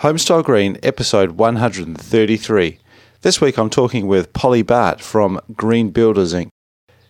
Homestyle 0.00 0.42
Green, 0.42 0.78
episode 0.82 1.32
133. 1.32 2.78
This 3.20 3.38
week 3.38 3.58
I'm 3.58 3.68
talking 3.68 4.06
with 4.06 4.32
Polly 4.32 4.62
Bart 4.62 4.98
from 5.02 5.38
Greenbuilders 5.52 6.32
Inc. 6.32 6.48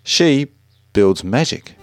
She 0.03 0.49
builds 0.93 1.23
magic. 1.23 1.77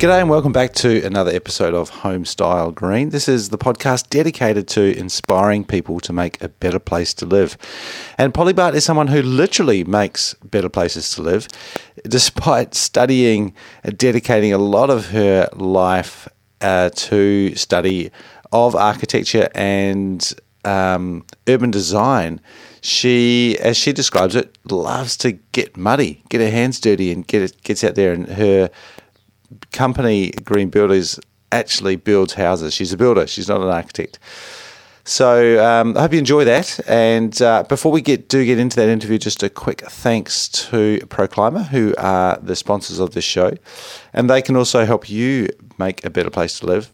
G'day 0.00 0.22
and 0.22 0.30
welcome 0.30 0.52
back 0.52 0.72
to 0.76 1.04
another 1.04 1.30
episode 1.30 1.74
of 1.74 1.90
Homestyle 1.90 2.74
Green. 2.74 3.10
This 3.10 3.28
is 3.28 3.50
the 3.50 3.58
podcast 3.58 4.08
dedicated 4.08 4.66
to 4.68 4.98
inspiring 4.98 5.62
people 5.62 6.00
to 6.00 6.10
make 6.14 6.42
a 6.42 6.48
better 6.48 6.78
place 6.78 7.12
to 7.12 7.26
live. 7.26 7.58
And 8.16 8.32
Polly 8.32 8.54
Bart 8.54 8.74
is 8.74 8.82
someone 8.82 9.08
who 9.08 9.20
literally 9.20 9.84
makes 9.84 10.32
better 10.42 10.70
places 10.70 11.10
to 11.10 11.22
live, 11.22 11.48
despite 12.04 12.74
studying 12.74 13.52
dedicating 13.94 14.54
a 14.54 14.56
lot 14.56 14.88
of 14.88 15.10
her 15.10 15.50
life 15.52 16.26
uh, 16.62 16.88
to 16.94 17.54
study 17.54 18.10
of 18.52 18.74
architecture 18.74 19.50
and 19.54 20.32
um, 20.64 21.26
urban 21.46 21.70
design. 21.70 22.40
She, 22.80 23.58
as 23.60 23.76
she 23.76 23.92
describes 23.92 24.34
it, 24.34 24.56
loves 24.64 25.18
to 25.18 25.32
get 25.32 25.76
muddy, 25.76 26.22
get 26.30 26.40
her 26.40 26.50
hands 26.50 26.80
dirty, 26.80 27.12
and 27.12 27.26
get 27.26 27.42
it, 27.42 27.62
gets 27.64 27.84
out 27.84 27.96
there. 27.96 28.14
And 28.14 28.26
her 28.28 28.70
company 29.72 30.30
Greenbuilders 30.32 31.18
actually 31.52 31.96
builds 31.96 32.34
houses. 32.34 32.74
She's 32.74 32.92
a 32.92 32.96
builder. 32.96 33.26
She's 33.26 33.48
not 33.48 33.60
an 33.60 33.68
architect. 33.68 34.18
So 35.04 35.64
um, 35.64 35.96
I 35.96 36.02
hope 36.02 36.12
you 36.12 36.18
enjoy 36.18 36.44
that. 36.44 36.78
And 36.86 37.40
uh, 37.42 37.64
before 37.64 37.90
we 37.90 38.00
get 38.00 38.28
do 38.28 38.44
get 38.44 38.58
into 38.58 38.76
that 38.76 38.88
interview, 38.88 39.18
just 39.18 39.42
a 39.42 39.50
quick 39.50 39.80
thanks 39.80 40.48
to 40.48 41.00
Pro 41.08 41.26
Clima, 41.26 41.66
who 41.66 41.94
are 41.98 42.38
the 42.40 42.54
sponsors 42.54 42.98
of 42.98 43.12
this 43.12 43.24
show, 43.24 43.54
and 44.12 44.28
they 44.28 44.42
can 44.42 44.56
also 44.56 44.84
help 44.84 45.08
you 45.10 45.48
make 45.78 46.04
a 46.04 46.10
better 46.10 46.30
place 46.30 46.60
to 46.60 46.66
live. 46.66 46.92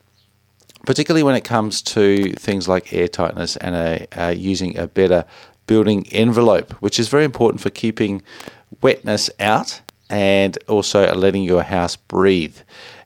Particularly 0.86 1.24
when 1.24 1.34
it 1.34 1.42
comes 1.42 1.82
to 1.82 2.32
things 2.34 2.68
like 2.68 2.92
air 2.92 3.08
tightness 3.08 3.56
and 3.56 3.74
a, 3.74 4.06
uh, 4.16 4.30
using 4.30 4.78
a 4.78 4.86
better 4.86 5.24
building 5.66 6.06
envelope, 6.12 6.72
which 6.74 7.00
is 7.00 7.08
very 7.08 7.24
important 7.24 7.60
for 7.60 7.70
keeping 7.70 8.22
wetness 8.80 9.28
out 9.40 9.80
and 10.08 10.58
also 10.68 11.12
letting 11.14 11.42
your 11.42 11.62
house 11.62 11.96
breathe. 11.96 12.56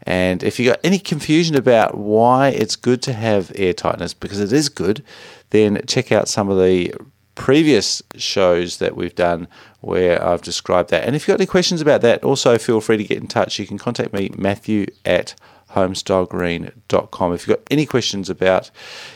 And 0.04 0.42
if 0.42 0.58
you 0.58 0.66
got 0.70 0.80
any 0.82 0.98
confusion 0.98 1.56
about 1.56 1.96
why 1.96 2.48
it's 2.48 2.76
good 2.76 3.02
to 3.02 3.12
have 3.12 3.52
air 3.54 3.72
tightness, 3.72 4.14
because 4.14 4.40
it 4.40 4.52
is 4.52 4.68
good, 4.68 5.02
then 5.50 5.82
check 5.86 6.12
out 6.12 6.28
some 6.28 6.48
of 6.48 6.58
the 6.58 6.94
previous 7.34 8.02
shows 8.16 8.78
that 8.78 8.96
we've 8.96 9.14
done 9.14 9.48
where 9.80 10.22
I've 10.22 10.42
described 10.42 10.90
that. 10.90 11.04
And 11.04 11.16
if 11.16 11.22
you've 11.22 11.34
got 11.34 11.40
any 11.40 11.46
questions 11.46 11.80
about 11.80 12.02
that, 12.02 12.22
also 12.22 12.58
feel 12.58 12.80
free 12.80 12.96
to 12.96 13.04
get 13.04 13.18
in 13.18 13.26
touch. 13.26 13.58
You 13.58 13.66
can 13.66 13.78
contact 13.78 14.12
me, 14.12 14.30
Matthew 14.36 14.86
at 15.04 15.34
homestylegreen.com. 15.74 17.32
If 17.32 17.46
you've 17.46 17.56
got 17.56 17.66
any 17.70 17.86
questions 17.86 18.28
about 18.28 18.70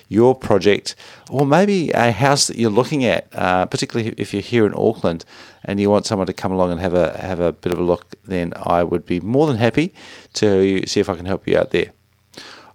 your 0.08 0.34
project 0.34 0.94
or 1.28 1.46
maybe 1.46 1.90
a 1.90 2.12
house 2.12 2.46
that 2.46 2.56
you're 2.56 2.70
looking 2.70 3.04
at, 3.04 3.26
uh, 3.34 3.66
particularly 3.66 4.14
if 4.16 4.32
you're 4.32 4.42
here 4.42 4.66
in 4.66 4.74
Auckland 4.74 5.24
and 5.64 5.80
you 5.80 5.90
want 5.90 6.06
someone 6.06 6.26
to 6.26 6.32
come 6.32 6.52
along 6.52 6.70
and 6.70 6.80
have 6.80 6.94
a 6.94 7.18
have 7.18 7.40
a 7.40 7.52
bit 7.52 7.72
of 7.72 7.78
a 7.78 7.82
look, 7.82 8.14
then 8.24 8.52
I 8.56 8.84
would 8.84 9.04
be 9.04 9.20
more 9.20 9.46
than 9.46 9.56
happy 9.56 9.92
to 10.34 10.86
see 10.86 11.00
if 11.00 11.08
I 11.08 11.16
can 11.16 11.26
help 11.26 11.46
you 11.48 11.58
out 11.58 11.70
there. 11.70 11.92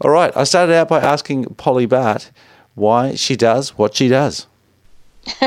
All 0.02 0.12
right, 0.12 0.36
I 0.36 0.44
started 0.44 0.74
out 0.76 0.90
by 0.90 1.00
asking 1.00 1.46
Polly 1.56 1.86
Bart 1.86 2.32
why 2.76 3.16
she 3.16 3.36
does 3.36 3.78
what 3.78 3.96
she 3.96 4.08
does. 4.08 4.48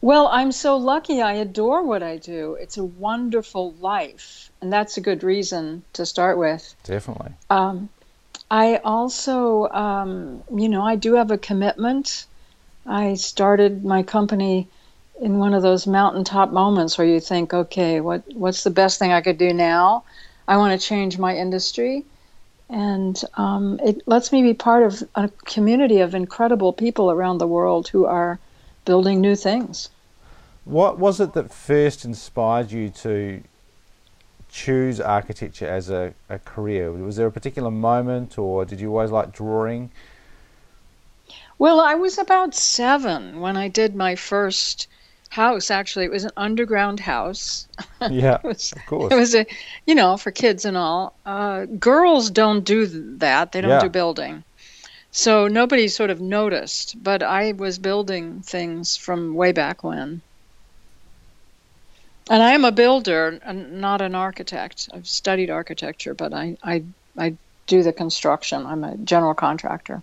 well, 0.00 0.28
I'm 0.28 0.52
so 0.52 0.76
lucky. 0.76 1.22
I 1.22 1.34
adore 1.34 1.84
what 1.84 2.02
I 2.02 2.16
do. 2.16 2.54
It's 2.60 2.76
a 2.76 2.84
wonderful 2.84 3.72
life 3.74 4.46
and 4.60 4.72
that's 4.72 4.96
a 4.96 5.00
good 5.00 5.22
reason 5.22 5.82
to 5.92 6.06
start 6.06 6.38
with. 6.38 6.74
Definitely. 6.84 7.32
Um, 7.50 7.88
I 8.50 8.76
also, 8.76 9.68
um, 9.68 10.42
you 10.54 10.68
know, 10.68 10.82
I 10.82 10.96
do 10.96 11.14
have 11.14 11.30
a 11.30 11.38
commitment. 11.38 12.26
I 12.86 13.14
started 13.14 13.84
my 13.84 14.02
company 14.02 14.68
in 15.20 15.38
one 15.38 15.54
of 15.54 15.62
those 15.62 15.86
mountaintop 15.86 16.52
moments 16.52 16.98
where 16.98 17.06
you 17.06 17.20
think, 17.20 17.54
okay, 17.54 18.00
what 18.00 18.22
what's 18.34 18.64
the 18.64 18.70
best 18.70 18.98
thing 18.98 19.12
I 19.12 19.20
could 19.20 19.38
do 19.38 19.52
now? 19.52 20.04
I 20.46 20.56
want 20.58 20.78
to 20.80 20.86
change 20.86 21.18
my 21.18 21.36
industry, 21.36 22.04
and 22.68 23.22
um, 23.34 23.78
it 23.84 24.06
lets 24.06 24.32
me 24.32 24.42
be 24.42 24.54
part 24.54 24.82
of 24.82 25.02
a 25.14 25.28
community 25.44 26.00
of 26.00 26.14
incredible 26.14 26.72
people 26.72 27.10
around 27.10 27.38
the 27.38 27.46
world 27.46 27.88
who 27.88 28.04
are 28.06 28.38
building 28.84 29.20
new 29.20 29.36
things. 29.36 29.90
What 30.64 30.98
was 30.98 31.20
it 31.20 31.32
that 31.34 31.52
first 31.52 32.04
inspired 32.04 32.72
you 32.72 32.90
to 32.90 33.42
choose 34.50 35.00
architecture 35.00 35.68
as 35.68 35.90
a, 35.90 36.14
a 36.28 36.38
career? 36.40 36.90
Was 36.90 37.16
there 37.16 37.26
a 37.26 37.32
particular 37.32 37.70
moment, 37.70 38.38
or 38.38 38.64
did 38.64 38.80
you 38.80 38.90
always 38.90 39.10
like 39.10 39.32
drawing? 39.32 39.90
Well, 41.58 41.80
I 41.80 41.94
was 41.94 42.18
about 42.18 42.54
seven 42.54 43.40
when 43.40 43.56
I 43.56 43.68
did 43.68 43.94
my 43.94 44.16
first 44.16 44.88
house. 45.36 45.70
Actually, 45.70 46.06
it 46.06 46.10
was 46.10 46.24
an 46.24 46.32
underground 46.36 47.00
house. 47.00 47.68
Yeah, 48.10 48.38
was, 48.44 48.72
of 48.72 48.86
course. 48.86 49.12
It 49.12 49.16
was 49.16 49.34
a, 49.34 49.46
you 49.86 49.94
know, 49.94 50.16
for 50.16 50.30
kids 50.30 50.64
and 50.64 50.76
all. 50.76 51.14
Uh, 51.24 51.64
girls 51.64 52.30
don't 52.30 52.64
do 52.64 52.86
that. 53.18 53.52
They 53.52 53.60
don't 53.60 53.70
yeah. 53.70 53.80
do 53.80 53.88
building. 53.88 54.44
So 55.12 55.48
nobody 55.48 55.88
sort 55.88 56.10
of 56.10 56.20
noticed, 56.20 57.02
but 57.02 57.22
I 57.22 57.52
was 57.52 57.78
building 57.78 58.42
things 58.42 58.96
from 58.96 59.34
way 59.34 59.52
back 59.52 59.82
when. 59.82 60.20
And 62.28 62.42
I 62.42 62.52
am 62.52 62.64
a 62.64 62.72
builder, 62.72 63.40
not 63.52 64.02
an 64.02 64.14
architect. 64.14 64.88
I've 64.92 65.08
studied 65.08 65.48
architecture, 65.48 66.12
but 66.12 66.34
I, 66.34 66.56
I, 66.62 66.84
I 67.16 67.36
do 67.66 67.82
the 67.82 67.92
construction. 67.92 68.66
I'm 68.66 68.84
a 68.84 68.96
general 68.98 69.34
contractor. 69.34 70.02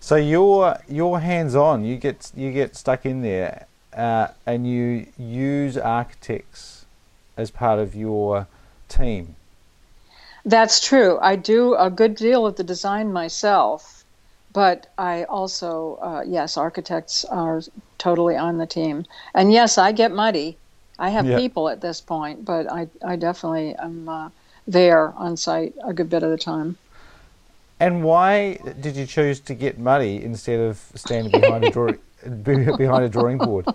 So 0.00 0.16
you're 0.16 0.78
you're 0.88 1.18
hands 1.20 1.54
on. 1.54 1.84
You 1.84 1.96
get 1.98 2.32
you 2.34 2.52
get 2.52 2.74
stuck 2.74 3.04
in 3.04 3.20
there, 3.20 3.66
uh, 3.94 4.28
and 4.46 4.66
you 4.66 5.06
use 5.18 5.76
architects 5.76 6.84
as 7.36 7.50
part 7.50 7.78
of 7.78 7.94
your 7.94 8.46
team. 8.88 9.36
That's 10.44 10.80
true. 10.84 11.18
I 11.20 11.36
do 11.36 11.74
a 11.74 11.90
good 11.90 12.14
deal 12.14 12.46
of 12.46 12.56
the 12.56 12.64
design 12.64 13.12
myself, 13.12 14.04
but 14.52 14.86
I 14.96 15.24
also 15.24 15.98
uh, 16.00 16.24
yes, 16.26 16.56
architects 16.56 17.24
are 17.24 17.62
totally 17.98 18.36
on 18.36 18.58
the 18.58 18.66
team, 18.66 19.06
and 19.34 19.52
yes, 19.52 19.78
I 19.78 19.92
get 19.92 20.12
muddy. 20.12 20.56
I 20.98 21.10
have 21.10 21.26
yeah. 21.26 21.38
people 21.38 21.68
at 21.68 21.80
this 21.80 22.00
point, 22.00 22.44
but 22.44 22.70
I, 22.70 22.88
I 23.02 23.16
definitely 23.16 23.74
am 23.74 24.08
uh, 24.08 24.28
there 24.66 25.14
on 25.16 25.36
site 25.36 25.74
a 25.82 25.94
good 25.94 26.10
bit 26.10 26.22
of 26.22 26.30
the 26.30 26.36
time. 26.36 26.76
And 27.80 28.04
why 28.04 28.58
did 28.78 28.96
you 28.96 29.06
choose 29.06 29.40
to 29.40 29.54
get 29.54 29.78
muddy 29.78 30.22
instead 30.22 30.60
of 30.60 30.78
standing 30.94 31.40
behind 31.40 31.64
a 31.64 31.70
drawing 31.76 31.98
behind 32.42 33.04
a 33.04 33.08
drawing 33.08 33.38
board? 33.38 33.66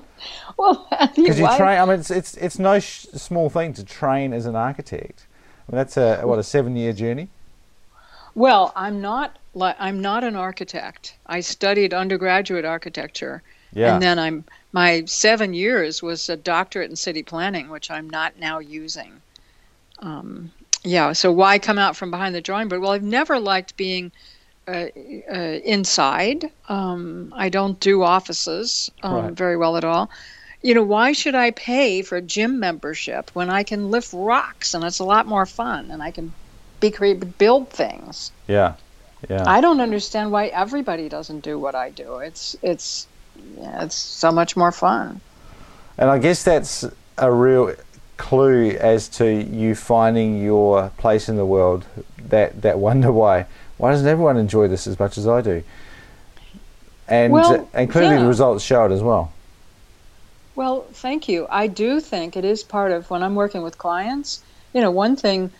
well, 0.56 0.86
because 1.14 1.38
you 1.38 1.46
train. 1.56 1.78
I 1.78 1.84
mean, 1.84 2.00
it's 2.00 2.10
it's 2.10 2.36
it's 2.36 2.58
no 2.58 2.78
sh- 2.80 3.06
small 3.14 3.50
thing 3.50 3.72
to 3.74 3.84
train 3.84 4.32
as 4.32 4.46
an 4.46 4.56
architect. 4.56 5.26
I 5.68 5.72
mean, 5.72 5.76
that's 5.78 5.96
a 5.96 6.22
what 6.22 6.38
a 6.38 6.42
seven 6.42 6.76
year 6.76 6.92
journey. 6.92 7.28
Well, 8.34 8.72
I'm 8.74 9.00
not 9.00 9.38
like 9.54 9.76
I'm 9.78 10.00
not 10.00 10.24
an 10.24 10.36
architect. 10.36 11.16
I 11.26 11.40
studied 11.40 11.92
undergraduate 11.92 12.64
architecture, 12.64 13.42
yeah. 13.72 13.94
and 13.94 14.02
then 14.02 14.18
I'm 14.18 14.44
my 14.72 15.04
seven 15.04 15.54
years 15.54 16.02
was 16.02 16.28
a 16.28 16.36
doctorate 16.36 16.90
in 16.90 16.96
city 16.96 17.22
planning, 17.22 17.68
which 17.68 17.90
I'm 17.90 18.08
not 18.08 18.38
now 18.38 18.58
using. 18.58 19.20
Um, 19.98 20.50
yeah, 20.84 21.12
so 21.12 21.30
why 21.30 21.58
come 21.58 21.78
out 21.78 21.96
from 21.96 22.10
behind 22.10 22.34
the 22.34 22.40
drawing 22.40 22.68
board? 22.68 22.80
Well, 22.82 22.92
I've 22.92 23.02
never 23.02 23.38
liked 23.38 23.76
being 23.76 24.10
uh, 24.68 24.86
uh, 25.30 25.34
inside. 25.64 26.50
Um, 26.68 27.32
I 27.36 27.48
don't 27.48 27.80
do 27.80 28.02
offices 28.02 28.90
um, 29.02 29.14
right. 29.14 29.32
very 29.32 29.56
well 29.56 29.76
at 29.76 29.84
all. 29.84 30.10
You 30.62 30.74
know, 30.74 30.84
why 30.84 31.12
should 31.12 31.34
I 31.34 31.50
pay 31.50 32.02
for 32.02 32.16
a 32.16 32.22
gym 32.22 32.60
membership 32.60 33.30
when 33.34 33.50
I 33.50 33.64
can 33.64 33.90
lift 33.90 34.12
rocks 34.12 34.74
and 34.74 34.84
it's 34.84 35.00
a 35.00 35.04
lot 35.04 35.26
more 35.26 35.46
fun 35.46 35.90
and 35.90 36.00
I 36.00 36.12
can 36.12 36.32
be 36.78 36.92
creative, 36.92 37.36
build 37.38 37.70
things? 37.70 38.30
Yeah, 38.46 38.74
yeah. 39.28 39.42
I 39.44 39.60
don't 39.60 39.80
understand 39.80 40.30
why 40.30 40.46
everybody 40.46 41.08
doesn't 41.08 41.40
do 41.40 41.58
what 41.58 41.74
I 41.74 41.90
do. 41.90 42.18
It's 42.18 42.54
it's 42.62 43.08
yeah, 43.58 43.84
it's 43.84 43.96
so 43.96 44.30
much 44.30 44.56
more 44.56 44.70
fun. 44.70 45.20
And 45.98 46.08
I 46.08 46.18
guess 46.18 46.44
that's 46.44 46.84
a 47.18 47.32
real 47.32 47.74
clue 48.16 48.70
as 48.70 49.08
to 49.08 49.26
you 49.28 49.74
finding 49.74 50.40
your 50.40 50.90
place 50.98 51.28
in 51.28 51.36
the 51.36 51.46
world. 51.46 51.84
That 52.18 52.62
that 52.62 52.78
wonder 52.78 53.10
why 53.10 53.46
why 53.78 53.90
doesn't 53.90 54.06
everyone 54.06 54.36
enjoy 54.36 54.68
this 54.68 54.86
as 54.86 54.98
much 54.98 55.18
as 55.18 55.26
I 55.26 55.40
do? 55.40 55.62
And 57.08 57.32
well, 57.32 57.68
and 57.74 57.90
clearly 57.90 58.14
yeah. 58.14 58.22
the 58.22 58.28
results 58.28 58.64
show 58.64 58.84
it 58.86 58.92
as 58.92 59.02
well. 59.02 59.32
Well, 60.54 60.82
thank 60.92 61.28
you. 61.28 61.46
I 61.50 61.66
do 61.66 62.00
think 62.00 62.36
it 62.36 62.44
is 62.44 62.62
part 62.62 62.92
of 62.92 63.10
when 63.10 63.22
I'm 63.22 63.34
working 63.34 63.62
with 63.62 63.78
clients. 63.78 64.42
You 64.72 64.80
know, 64.80 64.90
one 64.90 65.16
thing 65.16 65.50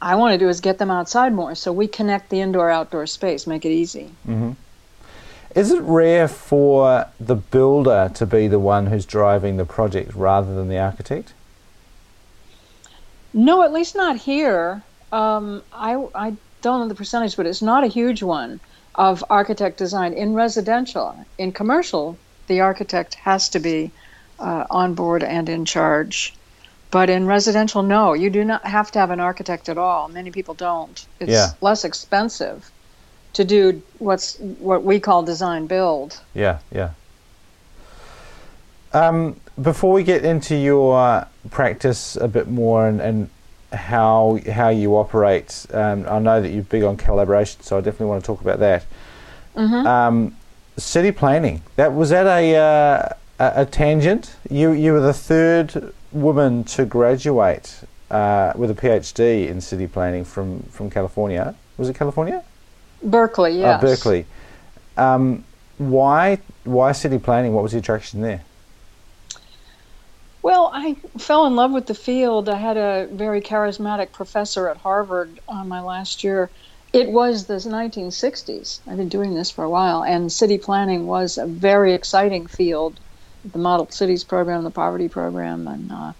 I 0.00 0.14
want 0.14 0.32
to 0.32 0.38
do 0.38 0.48
is 0.48 0.60
get 0.60 0.78
them 0.78 0.90
outside 0.90 1.32
more, 1.32 1.54
so 1.54 1.72
we 1.72 1.88
connect 1.88 2.30
the 2.30 2.40
indoor 2.40 2.70
outdoor 2.70 3.06
space, 3.06 3.46
make 3.46 3.64
it 3.64 3.72
easy. 3.72 4.10
Mm-hmm. 4.26 4.52
Is 5.54 5.72
it 5.72 5.80
rare 5.82 6.28
for 6.28 7.06
the 7.18 7.34
builder 7.34 8.10
to 8.14 8.26
be 8.26 8.46
the 8.46 8.58
one 8.58 8.86
who's 8.86 9.06
driving 9.06 9.56
the 9.56 9.64
project 9.64 10.14
rather 10.14 10.54
than 10.54 10.68
the 10.68 10.78
architect? 10.78 11.32
No, 13.32 13.62
at 13.62 13.72
least 13.72 13.96
not 13.96 14.18
here. 14.18 14.82
Um, 15.12 15.62
I, 15.72 15.94
I 16.14 16.36
don't 16.66 16.80
know 16.80 16.88
the 16.88 16.96
percentage, 16.96 17.36
but 17.36 17.46
it's 17.46 17.62
not 17.62 17.84
a 17.84 17.86
huge 17.86 18.24
one 18.24 18.58
of 18.96 19.24
architect 19.30 19.78
design 19.78 20.12
in 20.14 20.34
residential. 20.34 21.14
In 21.38 21.52
commercial, 21.52 22.18
the 22.48 22.60
architect 22.60 23.14
has 23.14 23.48
to 23.50 23.60
be 23.60 23.92
uh, 24.40 24.64
on 24.68 24.94
board 24.94 25.22
and 25.22 25.48
in 25.48 25.64
charge. 25.64 26.34
But 26.90 27.08
in 27.08 27.24
residential, 27.26 27.82
no, 27.84 28.14
you 28.14 28.30
do 28.30 28.44
not 28.44 28.66
have 28.66 28.90
to 28.92 28.98
have 28.98 29.12
an 29.12 29.20
architect 29.20 29.68
at 29.68 29.78
all. 29.78 30.08
Many 30.08 30.30
people 30.32 30.54
don't. 30.54 31.06
It's 31.20 31.30
Yeah. 31.30 31.48
less 31.60 31.84
expensive 31.84 32.58
to 33.34 33.44
do 33.44 33.80
what's 33.98 34.36
what 34.68 34.82
we 34.82 34.98
call 34.98 35.22
design 35.22 35.66
build. 35.68 36.18
Yeah, 36.34 36.58
yeah. 36.72 36.90
Um, 38.92 39.36
before 39.70 39.92
we 39.92 40.02
get 40.02 40.24
into 40.24 40.56
your 40.56 41.26
practice 41.50 42.16
a 42.16 42.28
bit 42.28 42.48
more 42.48 42.88
and, 42.88 43.00
and 43.00 43.28
how 43.72 44.38
how 44.50 44.68
you 44.68 44.96
operate, 44.96 45.66
um, 45.72 46.06
I 46.08 46.18
know 46.18 46.40
that 46.40 46.50
you're 46.50 46.62
big 46.64 46.82
on 46.84 46.96
collaboration, 46.96 47.62
so 47.62 47.76
I 47.78 47.80
definitely 47.80 48.06
want 48.06 48.22
to 48.22 48.26
talk 48.26 48.40
about 48.40 48.58
that. 48.60 48.84
Um, 49.56 50.36
city 50.76 51.10
planning. 51.12 51.62
That 51.76 51.94
was 51.94 52.10
that 52.10 52.26
a, 52.26 52.56
uh, 52.56 53.08
a 53.40 53.62
a 53.62 53.66
tangent. 53.66 54.36
You 54.50 54.72
you 54.72 54.92
were 54.92 55.00
the 55.00 55.14
third 55.14 55.92
woman 56.12 56.64
to 56.64 56.84
graduate 56.84 57.80
uh, 58.10 58.52
with 58.56 58.70
a 58.70 58.74
PhD 58.74 59.48
in 59.48 59.60
city 59.60 59.86
planning 59.86 60.24
from 60.24 60.62
from 60.70 60.90
California. 60.90 61.54
Was 61.78 61.88
it 61.88 61.96
California? 61.96 62.42
Berkeley, 63.02 63.62
Uh, 63.64 63.68
yes. 63.68 63.80
Berkeley. 63.80 64.26
Um, 64.96 65.44
why 65.78 66.38
why 66.64 66.92
city 66.92 67.18
planning? 67.18 67.52
What 67.54 67.62
was 67.62 67.72
the 67.72 67.78
attraction 67.78 68.20
there? 68.20 68.42
Well, 70.46 70.70
I 70.72 70.94
fell 71.18 71.44
in 71.46 71.56
love 71.56 71.72
with 71.72 71.86
the 71.86 71.94
field. 71.94 72.48
I 72.48 72.54
had 72.54 72.76
a 72.76 73.08
very 73.10 73.40
charismatic 73.40 74.12
professor 74.12 74.68
at 74.68 74.76
Harvard 74.76 75.40
on 75.48 75.66
my 75.66 75.80
last 75.80 76.22
year. 76.22 76.50
It 76.92 77.10
was 77.10 77.46
the 77.46 77.54
1960s. 77.54 78.78
I've 78.86 78.96
been 78.96 79.08
doing 79.08 79.34
this 79.34 79.50
for 79.50 79.64
a 79.64 79.68
while, 79.68 80.04
and 80.04 80.30
city 80.30 80.56
planning 80.56 81.08
was 81.08 81.36
a 81.36 81.48
very 81.48 81.94
exciting 81.94 82.46
field. 82.46 82.94
The 83.44 83.58
Model 83.58 83.90
Cities 83.90 84.22
program, 84.22 84.62
the 84.62 84.70
Poverty 84.70 85.08
program, 85.08 85.66
and 85.66 85.90
uh, 85.90 86.12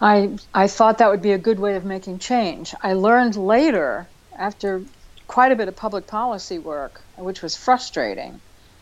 I 0.00 0.30
I 0.52 0.66
thought 0.66 0.98
that 0.98 1.08
would 1.08 1.22
be 1.22 1.30
a 1.30 1.38
good 1.38 1.60
way 1.60 1.76
of 1.76 1.84
making 1.84 2.18
change. 2.18 2.74
I 2.82 2.94
learned 2.94 3.36
later, 3.36 4.08
after 4.36 4.82
quite 5.28 5.52
a 5.52 5.54
bit 5.56 5.68
of 5.68 5.76
public 5.76 6.08
policy 6.08 6.58
work, 6.58 7.00
which 7.16 7.42
was 7.42 7.54
frustrating, 7.54 8.40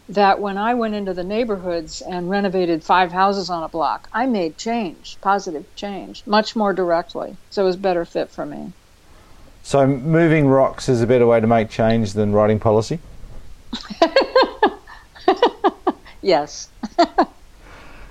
that 0.08 0.40
when 0.40 0.56
I 0.56 0.74
went 0.74 0.94
into 0.94 1.12
the 1.12 1.24
neighborhoods 1.24 2.00
and 2.00 2.30
renovated 2.30 2.82
five 2.82 3.12
houses 3.12 3.50
on 3.50 3.62
a 3.62 3.68
block, 3.68 4.08
I 4.12 4.26
made 4.26 4.56
change, 4.56 5.18
positive 5.20 5.66
change, 5.76 6.22
much 6.26 6.56
more 6.56 6.72
directly. 6.72 7.36
So 7.50 7.62
it 7.62 7.66
was 7.66 7.76
a 7.76 7.78
better 7.78 8.04
fit 8.04 8.30
for 8.30 8.46
me. 8.46 8.72
So 9.62 9.86
moving 9.86 10.46
rocks 10.46 10.88
is 10.88 11.02
a 11.02 11.06
better 11.06 11.26
way 11.26 11.40
to 11.40 11.46
make 11.46 11.68
change 11.68 12.14
than 12.14 12.32
writing 12.32 12.58
policy. 12.58 13.00
Yes. 16.28 16.68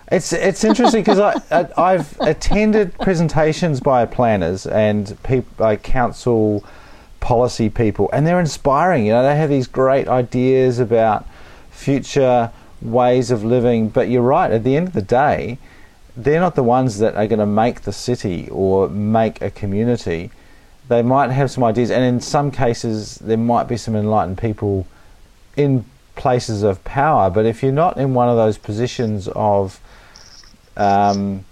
It's 0.09 0.31
it's 0.31 0.63
interesting 0.63 1.01
because 1.01 1.19
I, 1.19 1.33
I 1.51 1.67
I've 1.75 2.17
attended 2.21 2.97
presentations 2.97 3.81
by 3.81 4.05
planners 4.05 4.65
and 4.65 5.21
people 5.23 5.75
council 5.75 6.63
policy 7.19 7.69
people, 7.69 8.09
and 8.13 8.25
they're 8.25 8.39
inspiring. 8.39 9.05
You 9.05 9.11
know, 9.11 9.23
they 9.23 9.35
have 9.35 9.49
these 9.49 9.67
great 9.67 10.07
ideas 10.07 10.79
about 10.79 11.27
future 11.77 12.51
ways 12.81 13.31
of 13.31 13.43
living. 13.43 13.89
But 13.89 14.09
you're 14.09 14.21
right. 14.21 14.51
At 14.51 14.63
the 14.63 14.75
end 14.75 14.87
of 14.87 14.93
the 14.93 15.01
day, 15.01 15.57
they're 16.15 16.39
not 16.39 16.55
the 16.55 16.63
ones 16.63 16.97
that 16.97 17.15
are 17.15 17.27
going 17.27 17.39
to 17.39 17.45
make 17.45 17.81
the 17.81 17.93
city 17.93 18.49
or 18.51 18.89
make 18.89 19.41
a 19.41 19.51
community. 19.51 20.31
They 20.89 21.01
might 21.01 21.29
have 21.29 21.51
some 21.51 21.63
ideas, 21.63 21.91
and 21.91 22.03
in 22.03 22.21
some 22.21 22.49
cases, 22.49 23.17
there 23.17 23.37
might 23.37 23.67
be 23.67 23.77
some 23.77 23.95
enlightened 23.95 24.37
people 24.37 24.87
in 25.55 25.85
places 26.15 26.63
of 26.63 26.83
power. 26.83 27.29
But 27.29 27.45
if 27.45 27.61
you're 27.61 27.71
not 27.71 27.97
in 27.97 28.13
one 28.13 28.29
of 28.29 28.37
those 28.37 28.57
positions 28.57 29.27
of 29.35 29.79
um, 30.75 31.45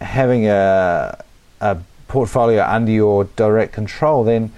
having 0.00 0.48
a, 0.48 1.22
a 1.60 1.78
portfolio 2.08 2.64
under 2.64 2.90
your 2.90 3.24
direct 3.24 3.72
control, 3.72 4.24
then 4.24 4.50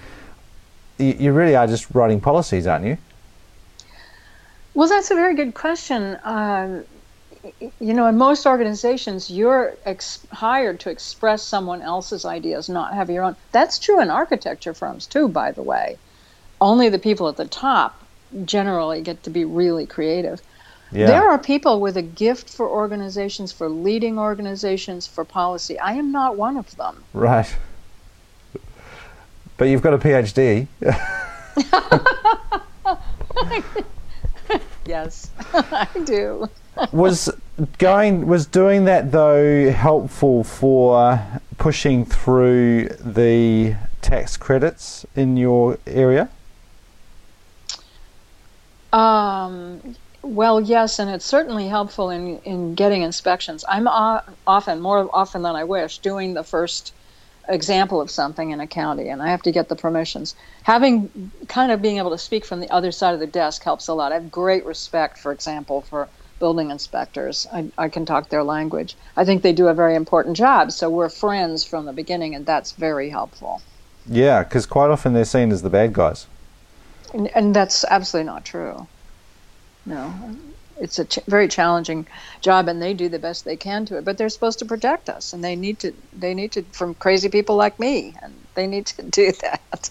you, 0.97 1.15
you 1.19 1.33
really 1.33 1.55
are 1.55 1.67
just 1.67 1.93
writing 1.93 2.21
policies, 2.21 2.65
aren't 2.65 2.85
you? 2.85 2.97
Well, 4.73 4.87
that's 4.87 5.11
a 5.11 5.15
very 5.15 5.35
good 5.35 5.53
question. 5.53 6.17
Um, 6.23 6.85
you 7.79 7.93
know, 7.93 8.07
in 8.07 8.17
most 8.17 8.45
organizations, 8.45 9.29
you're 9.29 9.75
ex- 9.85 10.25
hired 10.31 10.79
to 10.81 10.89
express 10.89 11.43
someone 11.43 11.81
else's 11.81 12.23
ideas, 12.23 12.69
not 12.69 12.93
have 12.93 13.09
your 13.09 13.23
own. 13.23 13.35
That's 13.51 13.79
true 13.79 14.01
in 14.01 14.09
architecture 14.09 14.73
firms, 14.73 15.07
too, 15.07 15.27
by 15.27 15.51
the 15.51 15.63
way. 15.63 15.97
Only 16.59 16.89
the 16.89 16.99
people 16.99 17.27
at 17.27 17.37
the 17.37 17.47
top 17.47 18.01
generally 18.45 19.01
get 19.01 19.23
to 19.23 19.29
be 19.29 19.43
really 19.43 19.85
creative. 19.85 20.41
Yeah. 20.91 21.07
There 21.07 21.29
are 21.29 21.37
people 21.37 21.81
with 21.81 21.97
a 21.97 22.01
gift 22.01 22.49
for 22.49 22.69
organizations, 22.69 23.51
for 23.51 23.69
leading 23.69 24.19
organizations, 24.19 25.07
for 25.07 25.25
policy. 25.25 25.79
I 25.79 25.93
am 25.93 26.11
not 26.11 26.37
one 26.37 26.57
of 26.57 26.75
them. 26.75 27.03
Right. 27.13 27.53
But 29.57 29.65
you've 29.65 29.81
got 29.81 29.93
a 29.93 29.97
PhD. 29.97 30.67
Yes, 34.85 35.29
I 35.53 35.87
do. 36.05 36.49
was 36.91 37.29
going 37.77 38.27
was 38.27 38.45
doing 38.45 38.85
that 38.85 39.11
though 39.11 39.69
helpful 39.71 40.43
for 40.43 41.21
pushing 41.57 42.05
through 42.05 42.87
the 42.99 43.75
tax 44.01 44.37
credits 44.37 45.05
in 45.15 45.37
your 45.37 45.77
area? 45.85 46.29
Um, 48.91 49.95
well, 50.21 50.59
yes, 50.59 50.99
and 50.99 51.09
it's 51.09 51.25
certainly 51.25 51.67
helpful 51.67 52.09
in, 52.09 52.39
in 52.39 52.75
getting 52.75 53.03
inspections. 53.03 53.63
I'm 53.67 53.87
o- 53.87 54.21
often, 54.45 54.81
more 54.81 55.09
often 55.13 55.41
than 55.43 55.55
I 55.55 55.63
wish, 55.63 55.99
doing 55.99 56.33
the 56.33 56.43
first 56.43 56.93
example 57.51 58.01
of 58.01 58.09
something 58.09 58.51
in 58.51 58.59
a 58.59 58.67
county, 58.67 59.09
and 59.09 59.21
I 59.21 59.29
have 59.29 59.41
to 59.43 59.51
get 59.51 59.69
the 59.69 59.75
permissions. 59.75 60.35
Having 60.63 61.31
kind 61.47 61.71
of 61.71 61.81
being 61.81 61.97
able 61.97 62.11
to 62.11 62.17
speak 62.17 62.45
from 62.45 62.59
the 62.59 62.69
other 62.69 62.91
side 62.91 63.13
of 63.13 63.19
the 63.19 63.27
desk 63.27 63.63
helps 63.63 63.87
a 63.87 63.93
lot. 63.93 64.11
I 64.11 64.15
have 64.15 64.31
great 64.31 64.65
respect, 64.65 65.17
for 65.17 65.31
example, 65.31 65.81
for 65.81 66.07
building 66.39 66.71
inspectors. 66.71 67.47
I, 67.53 67.71
I 67.77 67.89
can 67.89 68.05
talk 68.05 68.29
their 68.29 68.43
language. 68.43 68.95
I 69.15 69.25
think 69.25 69.43
they 69.43 69.53
do 69.53 69.67
a 69.67 69.73
very 69.73 69.95
important 69.95 70.37
job, 70.37 70.71
so 70.71 70.89
we're 70.89 71.09
friends 71.09 71.63
from 71.63 71.85
the 71.85 71.93
beginning, 71.93 72.33
and 72.33 72.45
that's 72.45 72.71
very 72.71 73.09
helpful. 73.09 73.61
Yeah, 74.07 74.43
because 74.43 74.65
quite 74.65 74.89
often 74.89 75.13
they're 75.13 75.25
seen 75.25 75.51
as 75.51 75.61
the 75.61 75.69
bad 75.69 75.93
guys. 75.93 76.25
And, 77.13 77.27
and 77.35 77.55
that's 77.55 77.85
absolutely 77.85 78.25
not 78.25 78.45
true. 78.45 78.87
No, 79.85 80.13
it's 80.81 80.99
a 80.99 81.05
ch- 81.05 81.19
very 81.27 81.47
challenging 81.47 82.07
job, 82.41 82.67
and 82.67 82.81
they 82.81 82.93
do 82.93 83.07
the 83.07 83.19
best 83.19 83.45
they 83.45 83.55
can 83.55 83.85
to 83.85 83.97
it. 83.97 84.03
But 84.03 84.17
they're 84.17 84.29
supposed 84.29 84.59
to 84.59 84.65
protect 84.65 85.09
us, 85.09 85.31
and 85.31 85.43
they 85.43 85.55
need 85.55 85.79
to. 85.79 85.93
They 86.11 86.33
need 86.33 86.51
to 86.53 86.63
from 86.73 86.95
crazy 86.95 87.29
people 87.29 87.55
like 87.55 87.79
me, 87.79 88.15
and 88.21 88.33
they 88.55 88.67
need 88.67 88.87
to 88.87 89.03
do 89.21 89.31
that. 89.43 89.89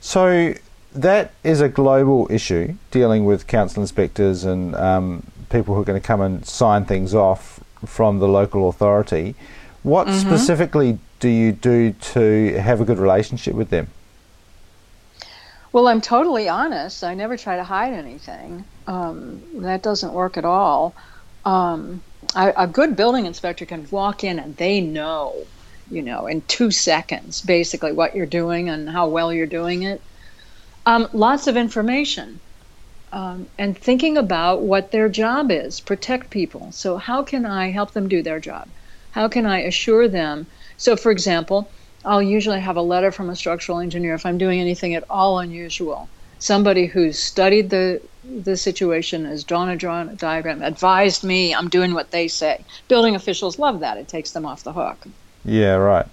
So 0.00 0.54
that 0.94 1.32
is 1.44 1.60
a 1.60 1.68
global 1.68 2.26
issue 2.30 2.74
dealing 2.90 3.24
with 3.24 3.46
council 3.46 3.82
inspectors 3.82 4.44
and 4.44 4.74
um, 4.74 5.22
people 5.50 5.74
who 5.74 5.82
are 5.82 5.84
going 5.84 6.00
to 6.00 6.06
come 6.06 6.20
and 6.20 6.44
sign 6.44 6.84
things 6.84 7.14
off 7.14 7.60
from 7.86 8.18
the 8.18 8.28
local 8.28 8.68
authority. 8.68 9.34
What 9.82 10.08
specifically 10.12 10.98
do 11.18 11.28
you 11.28 11.52
do 11.52 11.92
to 11.92 12.54
have 12.60 12.80
a 12.80 12.84
good 12.84 12.98
relationship 12.98 13.54
with 13.54 13.70
them? 13.70 13.88
Well, 15.72 15.88
I'm 15.88 16.00
totally 16.00 16.48
honest. 16.48 17.02
I 17.02 17.14
never 17.14 17.36
try 17.36 17.56
to 17.56 17.64
hide 17.64 17.92
anything. 17.92 18.64
Um, 18.86 19.42
that 19.62 19.82
doesn't 19.82 20.12
work 20.12 20.36
at 20.36 20.44
all. 20.44 20.94
Um, 21.44 22.02
I, 22.34 22.52
a 22.56 22.66
good 22.66 22.96
building 22.96 23.26
inspector 23.26 23.66
can 23.66 23.86
walk 23.90 24.24
in 24.24 24.38
and 24.38 24.56
they 24.56 24.80
know, 24.80 25.34
you 25.90 26.02
know, 26.02 26.26
in 26.26 26.42
two 26.42 26.70
seconds, 26.70 27.40
basically 27.42 27.92
what 27.92 28.14
you're 28.16 28.26
doing 28.26 28.68
and 28.68 28.88
how 28.88 29.08
well 29.08 29.32
you're 29.32 29.46
doing 29.46 29.82
it. 29.82 30.00
Um, 30.86 31.08
lots 31.12 31.46
of 31.46 31.56
information. 31.56 32.40
Um, 33.12 33.46
and 33.58 33.76
thinking 33.76 34.16
about 34.16 34.62
what 34.62 34.90
their 34.90 35.08
job 35.08 35.50
is, 35.50 35.80
protect 35.80 36.30
people. 36.30 36.72
So, 36.72 36.96
how 36.96 37.22
can 37.22 37.44
I 37.44 37.70
help 37.70 37.92
them 37.92 38.08
do 38.08 38.22
their 38.22 38.40
job? 38.40 38.68
How 39.10 39.28
can 39.28 39.44
I 39.44 39.60
assure 39.60 40.08
them? 40.08 40.46
So, 40.78 40.96
for 40.96 41.12
example, 41.12 41.70
I'll 42.06 42.22
usually 42.22 42.60
have 42.60 42.76
a 42.76 42.82
letter 42.82 43.12
from 43.12 43.28
a 43.28 43.36
structural 43.36 43.80
engineer 43.80 44.14
if 44.14 44.24
I'm 44.24 44.38
doing 44.38 44.60
anything 44.60 44.94
at 44.94 45.04
all 45.10 45.38
unusual. 45.38 46.08
Somebody 46.42 46.86
who's 46.86 47.20
studied 47.20 47.70
the 47.70 48.02
the 48.24 48.56
situation, 48.56 49.24
has 49.26 49.44
drawn 49.44 49.68
a 49.68 49.76
drawn 49.76 50.08
a 50.08 50.16
diagram, 50.16 50.60
advised 50.60 51.22
me, 51.22 51.54
I'm 51.54 51.68
doing 51.68 51.94
what 51.94 52.10
they 52.10 52.26
say. 52.26 52.64
Building 52.88 53.14
officials 53.14 53.60
love 53.60 53.78
that. 53.78 53.96
It 53.96 54.08
takes 54.08 54.32
them 54.32 54.44
off 54.44 54.64
the 54.64 54.72
hook. 54.72 55.06
Yeah, 55.44 55.74
right. 55.74 56.06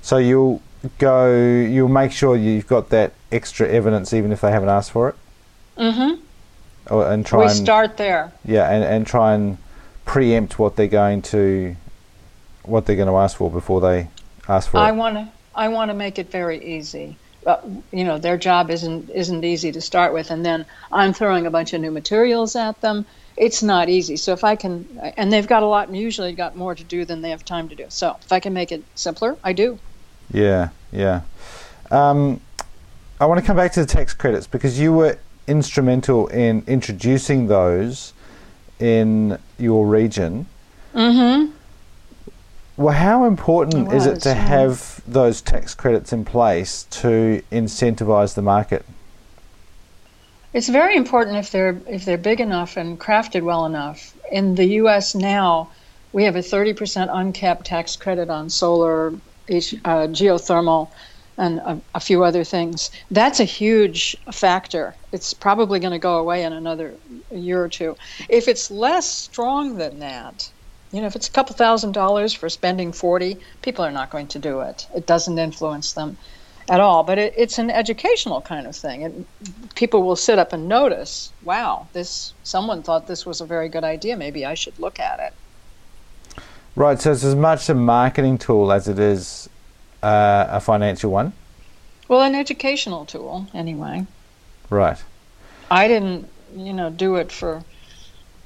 So 0.00 0.18
you'll 0.18 0.62
go, 0.98 1.34
you'll 1.34 1.88
make 1.88 2.12
sure 2.12 2.36
you've 2.36 2.68
got 2.68 2.90
that 2.90 3.14
extra 3.32 3.68
evidence 3.68 4.12
even 4.12 4.30
if 4.30 4.40
they 4.42 4.52
haven't 4.52 4.68
asked 4.68 4.92
for 4.92 5.08
it? 5.08 5.14
Mm-hmm. 5.76 6.22
Or, 6.94 7.10
and 7.10 7.26
try 7.26 7.40
We 7.40 7.44
and 7.46 7.54
start 7.54 7.96
there. 7.96 8.32
yeah, 8.44 8.70
and, 8.70 8.84
and 8.84 9.04
try 9.04 9.34
and 9.34 9.58
preempt 10.04 10.58
what 10.58 10.76
they're 10.76 10.86
going 10.86 11.22
to 11.22 11.74
what 12.62 12.86
they're 12.86 12.96
going 12.96 13.08
to 13.08 13.16
ask 13.16 13.36
for 13.36 13.50
before 13.50 13.80
they 13.80 14.08
ask 14.48 14.70
for 14.70 14.78
I 14.78 14.90
it? 14.90 14.94
want 14.94 15.16
to. 15.16 15.28
I 15.54 15.66
want 15.68 15.90
to 15.90 15.94
make 15.94 16.18
it 16.18 16.30
very 16.30 16.64
easy. 16.64 17.16
Uh, 17.46 17.60
you 17.92 18.04
know, 18.04 18.18
their 18.18 18.36
job 18.36 18.70
isn't 18.70 19.10
isn't 19.10 19.44
easy 19.44 19.70
to 19.72 19.80
start 19.80 20.12
with, 20.12 20.30
and 20.30 20.44
then 20.44 20.64
I'm 20.90 21.12
throwing 21.12 21.46
a 21.46 21.50
bunch 21.50 21.72
of 21.72 21.80
new 21.80 21.90
materials 21.90 22.56
at 22.56 22.80
them. 22.80 23.04
It's 23.36 23.62
not 23.62 23.88
easy. 23.88 24.16
So 24.16 24.32
if 24.32 24.44
I 24.44 24.56
can, 24.56 24.86
and 25.16 25.32
they've 25.32 25.46
got 25.46 25.62
a 25.62 25.66
lot, 25.66 25.88
and 25.88 25.96
usually 25.96 26.32
got 26.32 26.56
more 26.56 26.74
to 26.74 26.84
do 26.84 27.04
than 27.04 27.20
they 27.20 27.30
have 27.30 27.44
time 27.44 27.68
to 27.68 27.74
do. 27.74 27.86
So 27.88 28.16
if 28.22 28.32
I 28.32 28.40
can 28.40 28.52
make 28.54 28.72
it 28.72 28.82
simpler, 28.94 29.36
I 29.42 29.52
do. 29.52 29.78
Yeah, 30.32 30.68
yeah. 30.92 31.22
Um, 31.90 32.40
I 33.20 33.26
want 33.26 33.40
to 33.40 33.46
come 33.46 33.56
back 33.56 33.72
to 33.72 33.80
the 33.80 33.86
tax 33.86 34.14
credits 34.14 34.46
because 34.46 34.78
you 34.80 34.92
were 34.92 35.18
instrumental 35.46 36.26
in 36.28 36.64
introducing 36.66 37.46
those 37.48 38.12
in 38.78 39.38
your 39.58 39.86
region. 39.86 40.46
Mm-hmm. 40.94 41.52
Well, 42.76 42.94
how 42.94 43.24
important 43.24 43.92
It 43.92 43.96
is 43.96 44.06
it 44.06 44.14
was, 44.14 44.22
to 44.24 44.30
yeah. 44.30 44.34
have 44.34 45.00
those 45.06 45.40
tax 45.40 45.74
credits 45.74 46.12
in 46.12 46.24
place 46.24 46.84
to 46.90 47.42
incentivize 47.52 48.34
the 48.34 48.42
market? 48.42 48.84
It's 50.52 50.68
very 50.68 50.96
important 50.96 51.36
if 51.36 51.50
they're 51.50 51.80
if 51.88 52.04
they're 52.04 52.18
big 52.18 52.40
enough 52.40 52.76
and 52.76 52.98
crafted 52.98 53.42
well 53.42 53.64
enough. 53.64 54.16
In 54.30 54.54
the 54.56 54.64
U.S. 54.82 55.14
now, 55.14 55.68
we 56.12 56.24
have 56.24 56.36
a 56.36 56.40
30% 56.40 57.08
uncapped 57.12 57.66
tax 57.66 57.96
credit 57.96 58.30
on 58.30 58.50
solar, 58.50 59.08
uh, 59.08 60.06
geothermal, 60.08 60.88
and 61.36 61.58
a, 61.58 61.80
a 61.96 62.00
few 62.00 62.22
other 62.22 62.44
things. 62.44 62.90
That's 63.10 63.40
a 63.40 63.44
huge 63.44 64.16
factor. 64.32 64.94
It's 65.12 65.34
probably 65.34 65.80
going 65.80 65.92
to 65.92 65.98
go 65.98 66.18
away 66.18 66.44
in 66.44 66.52
another 66.52 66.94
year 67.32 67.62
or 67.62 67.68
two. 67.68 67.96
If 68.28 68.46
it's 68.46 68.70
less 68.70 69.10
strong 69.10 69.76
than 69.76 69.98
that, 69.98 70.50
you 70.94 71.00
know, 71.00 71.08
if 71.08 71.16
it's 71.16 71.26
a 71.26 71.32
couple 71.32 71.56
thousand 71.56 71.90
dollars 71.90 72.32
for 72.32 72.48
spending 72.48 72.92
40, 72.92 73.36
people 73.62 73.84
are 73.84 73.90
not 73.90 74.10
going 74.10 74.28
to 74.28 74.38
do 74.38 74.60
it. 74.60 74.86
It 74.94 75.08
doesn't 75.08 75.36
influence 75.40 75.92
them 75.92 76.16
at 76.68 76.78
all. 76.78 77.02
But 77.02 77.18
it, 77.18 77.34
it's 77.36 77.58
an 77.58 77.68
educational 77.68 78.40
kind 78.40 78.64
of 78.68 78.76
thing. 78.76 79.02
It, 79.02 79.74
people 79.74 80.04
will 80.04 80.14
sit 80.14 80.38
up 80.38 80.52
and 80.52 80.68
notice, 80.68 81.32
wow, 81.42 81.88
this 81.94 82.32
someone 82.44 82.84
thought 82.84 83.08
this 83.08 83.26
was 83.26 83.40
a 83.40 83.44
very 83.44 83.68
good 83.68 83.82
idea. 83.82 84.16
Maybe 84.16 84.46
I 84.46 84.54
should 84.54 84.78
look 84.78 85.00
at 85.00 85.18
it. 85.18 86.42
Right, 86.76 87.00
so 87.00 87.10
it's 87.10 87.24
as 87.24 87.34
much 87.34 87.68
a 87.68 87.74
marketing 87.74 88.38
tool 88.38 88.70
as 88.70 88.86
it 88.86 89.00
is 89.00 89.48
uh, 90.00 90.46
a 90.48 90.60
financial 90.60 91.10
one. 91.10 91.32
Well, 92.06 92.22
an 92.22 92.36
educational 92.36 93.04
tool, 93.04 93.48
anyway. 93.52 94.06
Right. 94.70 95.02
I 95.72 95.88
didn't, 95.88 96.28
you 96.54 96.72
know, 96.72 96.88
do 96.88 97.16
it 97.16 97.32
for. 97.32 97.64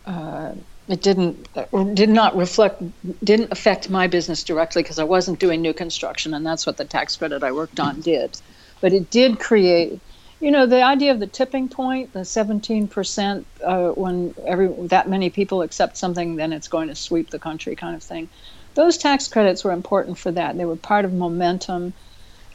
Uh, 0.06 0.54
it 0.88 1.02
didn't 1.02 1.48
did 1.94 2.08
not 2.08 2.36
reflect 2.36 2.82
didn't 3.22 3.52
affect 3.52 3.90
my 3.90 4.06
business 4.06 4.42
directly 4.42 4.82
because 4.82 4.98
I 4.98 5.04
wasn't 5.04 5.38
doing 5.38 5.60
new 5.60 5.74
construction, 5.74 6.32
and 6.34 6.44
that's 6.46 6.66
what 6.66 6.78
the 6.78 6.84
tax 6.84 7.16
credit 7.16 7.42
I 7.42 7.52
worked 7.52 7.78
on 7.78 8.00
did. 8.00 8.40
But 8.80 8.92
it 8.92 9.10
did 9.10 9.38
create, 9.38 10.00
you 10.40 10.50
know, 10.50 10.66
the 10.66 10.82
idea 10.82 11.12
of 11.12 11.20
the 11.20 11.26
tipping 11.26 11.68
point, 11.68 12.12
the 12.12 12.20
17% 12.20 13.44
uh, 13.64 13.88
when 13.90 14.34
every 14.46 14.68
that 14.86 15.08
many 15.08 15.28
people 15.28 15.60
accept 15.62 15.98
something, 15.98 16.36
then 16.36 16.52
it's 16.52 16.68
going 16.68 16.88
to 16.88 16.94
sweep 16.94 17.30
the 17.30 17.38
country, 17.38 17.76
kind 17.76 17.94
of 17.94 18.02
thing. 18.02 18.28
Those 18.74 18.96
tax 18.96 19.28
credits 19.28 19.64
were 19.64 19.72
important 19.72 20.16
for 20.16 20.30
that. 20.32 20.56
They 20.56 20.64
were 20.64 20.76
part 20.76 21.04
of 21.04 21.12
momentum, 21.12 21.92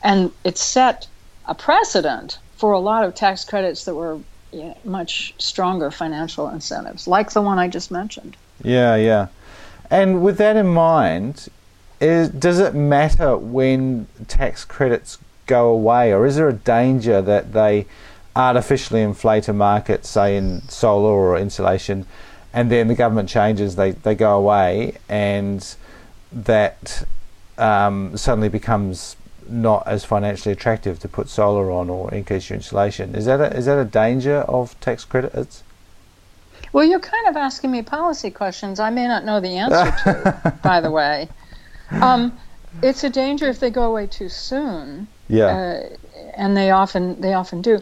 and 0.02 0.32
it 0.44 0.58
set 0.58 1.08
a 1.46 1.54
precedent 1.54 2.40
for 2.56 2.72
a 2.72 2.80
lot 2.80 3.04
of 3.04 3.13
tax 3.13 3.46
credits 3.46 3.86
that 3.86 3.94
were 3.94 4.20
yeah, 4.53 4.74
much 4.83 5.33
stronger 5.38 5.91
financial 5.91 6.48
incentives, 6.50 7.07
like 7.07 7.31
the 7.31 7.41
one 7.41 7.60
I 7.60 7.67
just 7.67 7.91
mentioned. 7.91 8.38
Yeah, 8.63 8.95
yeah. 8.95 9.27
And 9.89 10.24
with 10.24 10.38
that 10.38 10.55
in 10.55 10.67
mind, 10.67 11.50
is, 12.00 12.29
does 12.29 12.60
it 12.60 12.74
matter 12.74 13.38
when 13.38 14.07
tax 14.27 14.65
credits 14.65 15.17
go 15.45 15.69
away, 15.69 16.13
or 16.13 16.25
is 16.25 16.36
there 16.36 16.50
a 16.50 16.53
danger 16.53 17.22
that 17.22 17.53
they 17.53 17.86
artificially 18.36 19.01
inflate 19.01 19.48
a 19.48 19.53
market, 19.53 20.05
say 20.05 20.38
in 20.38 20.62
solar 20.67 21.12
or 21.12 21.38
insulation, 21.38 22.05
and 22.53 22.72
then 22.72 22.88
the 22.88 22.95
government 22.95 23.29
changes, 23.29 23.75
they, 23.75 23.91
they 23.91 24.15
go 24.15 24.38
away, 24.38 24.95
and 25.10 25.75
that 26.31 27.05
um, 27.57 28.15
suddenly 28.17 28.50
becomes 28.50 29.15
not 29.50 29.88
as 29.88 30.05
financially 30.05 30.53
attractive 30.53 31.00
to 31.00 31.07
put 31.07 31.29
solar 31.29 31.71
on 31.71 31.89
or 31.89 32.13
increase 32.13 32.50
your 32.50 32.57
insulation? 32.57 33.15
Is 33.15 33.25
that 33.25 33.41
a, 33.41 33.55
is 33.55 33.65
that 33.65 33.77
a 33.77 33.85
danger 33.85 34.38
of 34.38 34.79
tax 34.79 35.05
credits? 35.05 35.63
Well, 36.71 36.85
you're 36.85 37.00
kind 37.00 37.27
of 37.27 37.38
asking 37.38 37.71
me 37.71 37.83
policy 37.83 38.31
questions 38.31 38.79
I 38.79 38.89
may 38.89 39.07
not 39.07 39.25
know 39.25 39.39
the 39.39 39.57
answer 39.57 39.91
to, 40.03 40.59
by 40.63 40.81
the 40.81 40.89
way. 40.89 41.29
Um, 41.91 42.38
it's 42.81 43.03
a 43.03 43.09
danger 43.09 43.47
if 43.47 43.59
they 43.59 43.69
go 43.69 43.83
away 43.83 44.07
too 44.07 44.29
soon. 44.29 45.07
Yeah. 45.27 45.45
Uh, 45.45 45.89
and 46.35 46.57
they 46.57 46.71
often 46.71 47.21
they 47.21 47.33
often 47.33 47.62
do. 47.62 47.79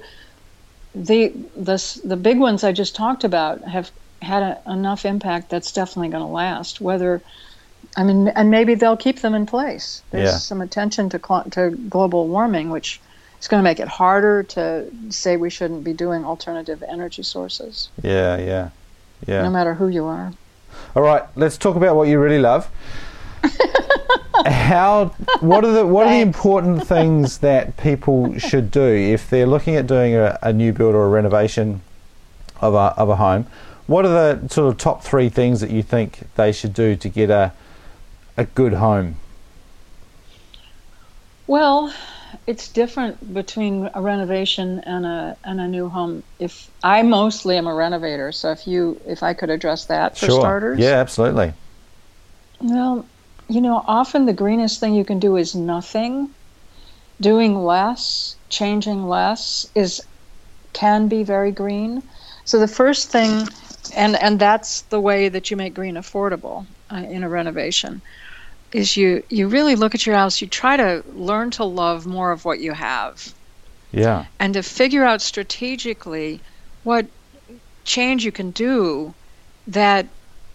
The 0.93 1.29
the 1.55 2.01
the 2.03 2.17
big 2.17 2.37
ones 2.39 2.63
I 2.63 2.73
just 2.73 2.95
talked 2.95 3.23
about 3.23 3.63
have 3.63 3.91
had 4.21 4.43
a, 4.43 4.61
enough 4.67 5.05
impact 5.05 5.49
that's 5.49 5.71
definitely 5.71 6.09
going 6.09 6.23
to 6.23 6.31
last. 6.31 6.81
Whether 6.81 7.21
I 7.97 8.03
mean, 8.03 8.29
and 8.29 8.49
maybe 8.49 8.73
they'll 8.75 8.97
keep 8.97 9.19
them 9.19 9.33
in 9.35 9.45
place. 9.45 10.01
There's 10.11 10.31
Yeah. 10.31 10.37
some 10.37 10.61
attention 10.61 11.09
to 11.09 11.19
cl- 11.19 11.43
to 11.51 11.71
global 11.89 12.27
warming, 12.27 12.69
which 12.69 13.01
is 13.41 13.47
going 13.47 13.59
to 13.59 13.63
make 13.63 13.79
it 13.79 13.87
harder 13.87 14.43
to 14.43 14.85
say 15.09 15.35
we 15.37 15.49
shouldn't 15.49 15.83
be 15.83 15.93
doing 15.93 16.23
alternative 16.23 16.81
energy 16.87 17.23
sources, 17.23 17.89
yeah, 18.01 18.37
yeah, 18.37 18.69
yeah. 19.27 19.41
no 19.43 19.49
matter 19.49 19.73
who 19.73 19.87
you 19.89 20.05
are. 20.05 20.31
All 20.95 21.03
right, 21.03 21.23
let's 21.35 21.57
talk 21.57 21.75
about 21.75 21.95
what 21.97 22.07
you 22.07 22.17
really 22.19 22.39
love. 22.39 22.69
How? 24.45 25.13
What 25.41 25.63
are 25.65 25.71
the 25.71 25.85
what 25.85 26.07
are 26.07 26.13
the 26.13 26.21
important 26.21 26.87
things 26.87 27.39
that 27.39 27.77
people 27.77 28.37
should 28.39 28.71
do 28.71 28.81
if 28.83 29.29
they're 29.29 29.45
looking 29.45 29.75
at 29.75 29.85
doing 29.85 30.15
a, 30.15 30.37
a 30.41 30.53
new 30.53 30.71
build 30.73 30.95
or 30.95 31.05
a 31.05 31.09
renovation 31.09 31.81
of 32.61 32.73
a 32.73 32.93
of 32.97 33.09
a 33.09 33.17
home? 33.17 33.45
What 33.87 34.05
are 34.05 34.09
the 34.39 34.47
sort 34.49 34.71
of 34.71 34.77
top 34.79 35.03
three 35.03 35.29
things 35.29 35.59
that 35.61 35.69
you 35.69 35.83
think 35.83 36.21
they 36.35 36.51
should 36.51 36.73
do 36.73 36.95
to 36.95 37.09
get 37.09 37.29
a 37.29 37.51
a 38.41 38.45
good 38.45 38.73
home? 38.73 39.15
Well, 41.47 41.93
it's 42.47 42.69
different 42.69 43.33
between 43.33 43.89
a 43.93 44.01
renovation 44.01 44.81
and 44.85 45.05
a 45.05 45.37
and 45.43 45.61
a 45.61 45.67
new 45.67 45.89
home. 45.89 46.23
If 46.39 46.69
I 46.83 47.03
mostly 47.03 47.57
am 47.57 47.67
a 47.67 47.73
renovator, 47.73 48.31
so 48.31 48.51
if 48.51 48.67
you 48.67 48.99
if 49.05 49.21
I 49.23 49.33
could 49.33 49.49
address 49.49 49.85
that 49.85 50.17
for 50.17 50.29
starters. 50.29 50.79
Yeah, 50.79 50.95
absolutely. 50.99 51.53
Well, 52.61 53.05
you 53.49 53.61
know, 53.61 53.83
often 53.85 54.25
the 54.25 54.33
greenest 54.33 54.79
thing 54.79 54.95
you 54.95 55.05
can 55.05 55.19
do 55.19 55.35
is 55.35 55.55
nothing. 55.55 56.33
Doing 57.19 57.55
less, 57.55 58.35
changing 58.49 59.05
less 59.07 59.67
is 59.75 60.01
can 60.73 61.07
be 61.07 61.23
very 61.23 61.51
green. 61.51 62.01
So 62.45 62.59
the 62.59 62.67
first 62.67 63.11
thing 63.11 63.47
and 63.95 64.15
and 64.21 64.39
that's 64.39 64.81
the 64.83 64.99
way 64.99 65.29
that 65.29 65.51
you 65.51 65.57
make 65.57 65.73
green 65.73 65.95
affordable 65.95 66.65
uh, 66.89 67.03
in 67.09 67.23
a 67.23 67.29
renovation 67.29 68.01
is 68.73 68.95
you 68.97 69.23
you 69.29 69.47
really 69.47 69.75
look 69.75 69.95
at 69.95 70.05
your 70.05 70.15
house, 70.15 70.41
you 70.41 70.47
try 70.47 70.77
to 70.77 71.03
learn 71.13 71.51
to 71.51 71.63
love 71.63 72.05
more 72.05 72.31
of 72.31 72.45
what 72.45 72.59
you 72.59 72.73
have 72.73 73.33
Yeah. 73.91 74.25
and 74.39 74.53
to 74.53 74.63
figure 74.63 75.03
out 75.03 75.21
strategically 75.21 76.41
what 76.83 77.07
change 77.85 78.23
you 78.25 78.31
can 78.31 78.51
do 78.51 79.13
that 79.67 80.07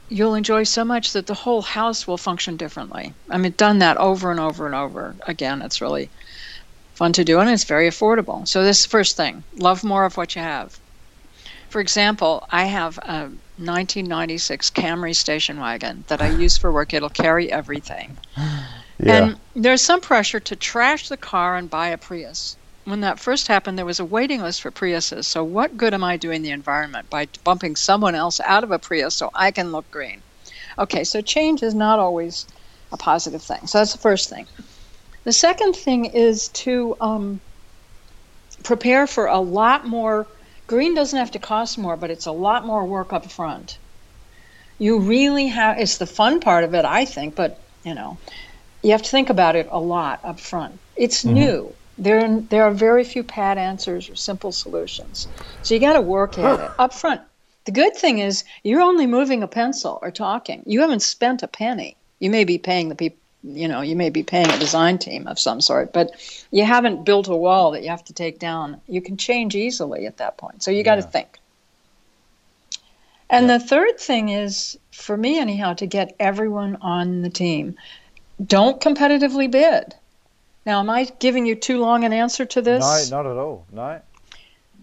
you'll 0.09 0.35
enjoy 0.35 0.63
so 0.63 0.85
much 0.85 1.13
that 1.13 1.27
the 1.27 1.35
whole 1.35 1.63
house 1.63 2.07
will 2.07 2.17
function 2.17 2.57
differently. 2.57 3.13
I 3.31 3.39
mean, 3.39 3.53
done 3.57 3.81
that 3.81 3.97
over 3.97 4.31
and 4.31 4.39
over 4.41 4.67
and 4.67 4.75
over 4.75 5.17
again. 5.27 5.63
It's 5.63 5.81
really 5.81 6.11
fun 6.95 7.13
to 7.15 7.25
do 7.25 7.41
and 7.41 7.51
it's 7.51 7.65
very 7.65 7.89
affordable. 7.89 8.47
So, 8.47 8.63
this 8.63 8.79
is 8.79 8.85
the 8.85 8.91
first 8.91 9.17
thing 9.17 9.45
love 9.59 9.85
more 9.85 10.05
of 10.05 10.17
what 10.17 10.35
you 10.37 10.43
have. 10.43 10.79
For 11.69 11.81
example, 11.81 12.47
I 12.51 12.65
have 12.65 12.99
a 12.99 13.31
1996 13.59 14.71
Camry 14.71 15.15
station 15.15 15.61
wagon 15.61 16.05
that 16.09 16.23
I 16.23 16.29
use 16.31 16.57
for 16.57 16.73
work. 16.73 16.95
It'll 16.95 17.11
carry 17.11 17.51
everything. 17.51 18.17
Yeah. 18.99 19.25
And 19.27 19.37
there's 19.55 19.83
some 19.83 20.01
pressure 20.01 20.41
to 20.41 20.57
trash 20.57 21.09
the 21.09 21.17
car 21.17 21.57
and 21.57 21.69
buy 21.69 21.89
a 21.89 21.99
Prius. 21.99 22.57
When 22.85 23.01
that 23.01 23.19
first 23.19 23.49
happened, 23.49 23.77
there 23.77 23.85
was 23.85 24.01
a 24.01 24.05
waiting 24.05 24.41
list 24.41 24.63
for 24.63 24.71
Priuses. 24.71 25.27
So, 25.27 25.43
what 25.45 25.77
good 25.77 25.93
am 25.93 26.05
I 26.05 26.17
doing 26.17 26.43
the 26.43 26.51
environment 26.51 27.11
by 27.11 27.29
bumping 27.45 27.77
someone 27.77 28.15
else 28.15 28.41
out 28.41 28.65
of 28.65 28.71
a 28.71 28.79
Prius 28.79 29.15
so 29.15 29.31
I 29.35 29.51
can 29.51 29.73
look 29.73 29.91
green? 29.91 30.23
Okay, 30.79 31.05
so 31.05 31.21
change 31.21 31.63
is 31.63 31.75
not 31.75 31.99
always 31.99 32.47
a 32.93 32.97
positive 32.97 33.43
thing. 33.43 33.67
So, 33.67 33.79
that's 33.79 33.93
the 33.93 33.99
first 33.99 34.31
thing. 34.31 34.47
The 35.25 35.33
second 35.33 35.75
thing 35.75 36.05
is 36.05 36.49
to 36.49 36.97
um, 37.01 37.41
prepare 38.63 39.07
for 39.07 39.27
a 39.27 39.41
lot 39.41 39.87
more. 39.87 40.27
Green 40.67 40.95
doesn't 40.95 41.19
have 41.19 41.31
to 41.33 41.39
cost 41.39 41.79
more, 41.79 41.97
but 41.97 42.11
it's 42.11 42.27
a 42.27 42.33
lot 42.33 42.67
more 42.67 42.85
work 42.85 43.13
up 43.13 43.31
front. 43.31 43.79
You 44.79 44.99
really 44.99 45.49
have, 45.49 45.79
it's 45.79 45.99
the 45.99 46.07
fun 46.07 46.41
part 46.41 46.65
of 46.65 46.75
it, 46.75 46.85
I 46.85 47.05
think, 47.05 47.35
but 47.35 47.61
you 47.85 47.95
know, 47.95 48.19
you 48.83 48.91
have 48.91 49.03
to 49.03 49.11
think 49.11 49.31
about 49.31 49.57
it 49.57 49.69
a 49.71 49.79
lot 49.79 50.21
up 50.25 50.41
front. 50.41 50.79
It's 50.97 51.25
mm-hmm. 51.25 51.35
new. 51.35 51.75
There, 51.99 52.41
there 52.41 52.65
are 52.65 52.73
very 52.73 53.05
few 53.05 53.23
pat 53.23 53.57
answers 53.59 54.11
or 54.11 54.17
simple 54.17 54.53
solutions. 54.53 55.29
So 55.63 55.75
you 55.75 55.81
got 55.81 55.95
to 55.95 56.03
work 56.03 56.37
at 56.39 56.61
it 56.61 56.71
up 56.79 56.93
front. 56.93 57.23
The 57.65 57.73
good 57.73 57.97
thing 57.97 58.19
is 58.19 58.45
you're 58.63 58.83
only 58.83 59.07
moving 59.07 59.43
a 59.43 59.49
pencil 59.49 59.99
or 60.03 60.11
talking. 60.11 60.63
You 60.67 60.83
haven't 60.83 61.01
spent 61.01 61.43
a 61.43 61.49
penny. 61.49 61.97
You 62.19 62.31
may 62.31 62.45
be 62.45 62.59
paying 62.59 62.89
the 62.89 62.95
peop- 62.95 63.19
you 63.47 63.69
know, 63.69 63.81
you 63.81 63.97
may 63.97 64.11
be 64.11 64.23
paying 64.23 64.51
a 64.51 64.59
design 64.59 64.99
team 64.99 65.27
of 65.27 65.39
some 65.39 65.61
sort, 65.61 65.93
but 65.93 66.11
you 66.51 66.65
haven't 66.65 67.05
built 67.05 67.29
a 67.29 67.37
wall 67.37 67.71
that 67.73 67.83
you 67.83 67.91
have 67.91 68.05
to 68.07 68.13
take 68.13 68.39
down. 68.39 68.81
You 68.89 69.01
can 69.01 69.17
change 69.17 69.55
easily 69.55 70.07
at 70.07 70.17
that 70.17 70.37
point. 70.37 70.63
So 70.63 70.71
you 70.71 70.83
got 70.83 70.97
to 70.97 71.03
think. 71.03 71.39
And 73.31 73.47
yeah. 73.47 73.59
the 73.59 73.65
third 73.65 73.99
thing 73.99 74.29
is, 74.29 74.79
for 74.93 75.17
me 75.17 75.39
anyhow, 75.39 75.75
to 75.75 75.87
get 75.87 76.15
everyone 76.19 76.79
on 76.81 77.23
the 77.23 77.31
team. 77.31 77.77
Don't 78.45 78.81
competitively 78.81 79.51
bid. 79.51 79.95
Now, 80.65 80.81
am 80.81 80.91
I 80.91 81.05
giving 81.21 81.47
you 81.47 81.55
too 81.55 81.79
long 81.79 82.05
an 82.05 82.13
answer 82.13 82.45
to 82.45 82.63
this? 82.63 83.11
No, 83.11 83.23
not 83.23 83.31
at 83.31 83.37
all. 83.37 83.65
No. 83.73 83.83
All 83.83 84.01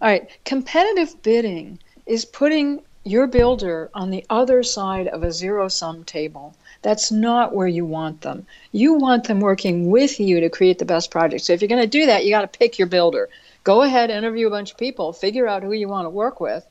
right. 0.01 0.27
Competitive 0.45 1.21
bidding 1.21 1.79
is 2.05 2.25
putting 2.25 2.81
your 3.03 3.27
builder 3.27 3.89
on 3.93 4.09
the 4.09 4.25
other 4.29 4.63
side 4.63 5.07
of 5.07 5.23
a 5.23 5.31
zero 5.31 5.67
sum 5.67 6.03
table. 6.03 6.55
That's 6.83 7.11
not 7.11 7.55
where 7.55 7.67
you 7.67 7.85
want 7.85 8.21
them. 8.21 8.45
You 8.73 8.93
want 8.93 9.23
them 9.23 9.39
working 9.39 9.89
with 9.89 10.19
you 10.19 10.41
to 10.41 10.49
create 10.49 10.79
the 10.79 10.85
best 10.85 11.09
project. 11.09 11.43
So 11.43 11.53
if 11.53 11.61
you're 11.61 11.69
going 11.69 11.81
to 11.81 11.87
do 11.87 12.05
that, 12.05 12.25
you 12.25 12.31
got 12.31 12.41
to 12.41 12.59
pick 12.59 12.77
your 12.77 12.87
builder. 12.87 13.29
Go 13.63 13.81
ahead, 13.81 14.09
interview 14.09 14.47
a 14.47 14.51
bunch 14.51 14.71
of 14.71 14.77
people, 14.77 15.13
figure 15.13 15.47
out 15.47 15.63
who 15.63 15.71
you 15.71 15.87
want 15.87 16.05
to 16.05 16.09
work 16.09 16.41
with, 16.41 16.65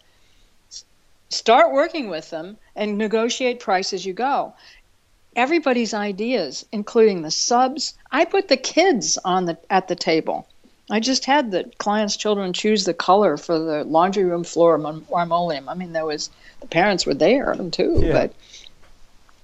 start 1.31 1.73
working 1.73 2.11
with 2.11 2.29
them, 2.29 2.59
and 2.77 2.99
negotiate 2.99 3.61
price 3.61 3.95
as 3.95 4.05
you 4.05 4.13
go. 4.13 4.53
Everybody's 5.35 5.95
ideas, 5.95 6.67
including 6.71 7.23
the 7.23 7.31
subs. 7.31 7.95
I 8.11 8.27
put 8.27 8.49
the 8.49 8.59
kids 8.59 9.17
on 9.25 9.47
the 9.47 9.57
at 9.71 9.89
the 9.89 9.97
table. 9.97 10.47
I 10.91 11.01
just 11.01 11.25
had 11.25 11.51
the 11.51 11.71
clients' 11.79 12.19
children 12.19 12.53
choose 12.53 12.85
the 12.85 12.93
color 12.93 13.39
for 13.39 13.59
the 13.59 13.85
laundry 13.85 14.25
room 14.25 14.45
floor 14.45 14.79
marmoleum. 14.79 15.65
I 15.69 15.75
mean, 15.75 15.95
there 15.95 16.05
was 16.05 16.29
the 16.61 16.67
parents 16.67 17.07
were 17.07 17.15
there 17.15 17.57
too, 17.71 18.01
yeah. 18.03 18.13
but 18.13 18.35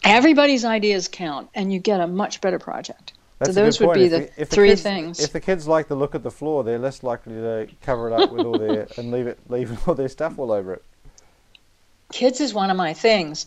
everybody's 0.05 0.65
ideas 0.65 1.09
count, 1.09 1.49
and 1.55 1.73
you 1.73 1.79
get 1.79 2.01
a 2.01 2.07
much 2.07 2.41
better 2.41 2.59
project. 2.59 3.13
That's 3.39 3.55
so 3.55 3.63
those 3.63 3.81
would 3.81 3.95
be 3.95 4.09
the, 4.09 4.31
the 4.37 4.45
three 4.45 4.71
kids, 4.71 4.83
things. 4.83 5.21
If 5.21 5.33
the 5.33 5.41
kids 5.41 5.69
like 5.69 5.87
the 5.89 5.95
look 5.95 6.15
at 6.15 6.25
the 6.25 6.31
floor, 6.31 6.65
they're 6.65 6.79
less 6.79 7.03
likely 7.03 7.35
to 7.35 7.69
cover 7.83 8.09
it 8.09 8.21
up 8.21 8.33
with 8.33 8.45
all 8.45 8.59
their 8.59 8.89
and 8.97 9.13
leave 9.13 9.27
it 9.27 9.39
leave 9.49 9.77
all 9.89 9.95
their 9.95 10.09
stuff 10.09 10.39
all 10.39 10.51
over 10.51 10.75
it. 10.75 10.83
Kids 12.13 12.41
is 12.41 12.53
one 12.53 12.71
of 12.71 12.77
my 12.77 12.95
things. 12.95 13.47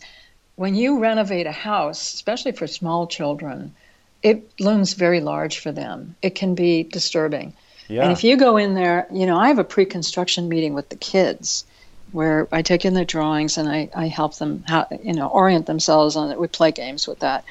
When 0.56 0.74
you 0.74 1.00
renovate 1.00 1.46
a 1.46 1.52
house, 1.52 2.14
especially 2.14 2.52
for 2.52 2.66
small 2.66 3.06
children, 3.06 3.74
it 4.22 4.60
looms 4.60 4.94
very 4.94 5.20
large 5.20 5.58
for 5.58 5.72
them. 5.72 6.14
It 6.22 6.34
can 6.34 6.54
be 6.54 6.84
disturbing. 6.84 7.54
Yeah. 7.88 8.04
And 8.04 8.12
if 8.12 8.22
you 8.22 8.36
go 8.36 8.56
in 8.56 8.74
there, 8.74 9.06
you 9.12 9.26
know, 9.26 9.36
I 9.36 9.48
have 9.48 9.58
a 9.58 9.64
pre-construction 9.64 10.48
meeting 10.48 10.74
with 10.74 10.88
the 10.88 10.96
kids 10.96 11.64
where 12.12 12.46
I 12.52 12.62
take 12.62 12.84
in 12.84 12.94
the 12.94 13.04
drawings 13.04 13.58
and 13.58 13.68
I, 13.68 13.88
I 13.94 14.06
help 14.08 14.36
them 14.36 14.64
how 14.68 14.86
you 15.02 15.12
know 15.12 15.28
orient 15.28 15.66
themselves 15.66 16.16
on 16.16 16.30
it. 16.30 16.38
We 16.38 16.46
play 16.46 16.70
games 16.72 17.08
with 17.08 17.20
that, 17.20 17.44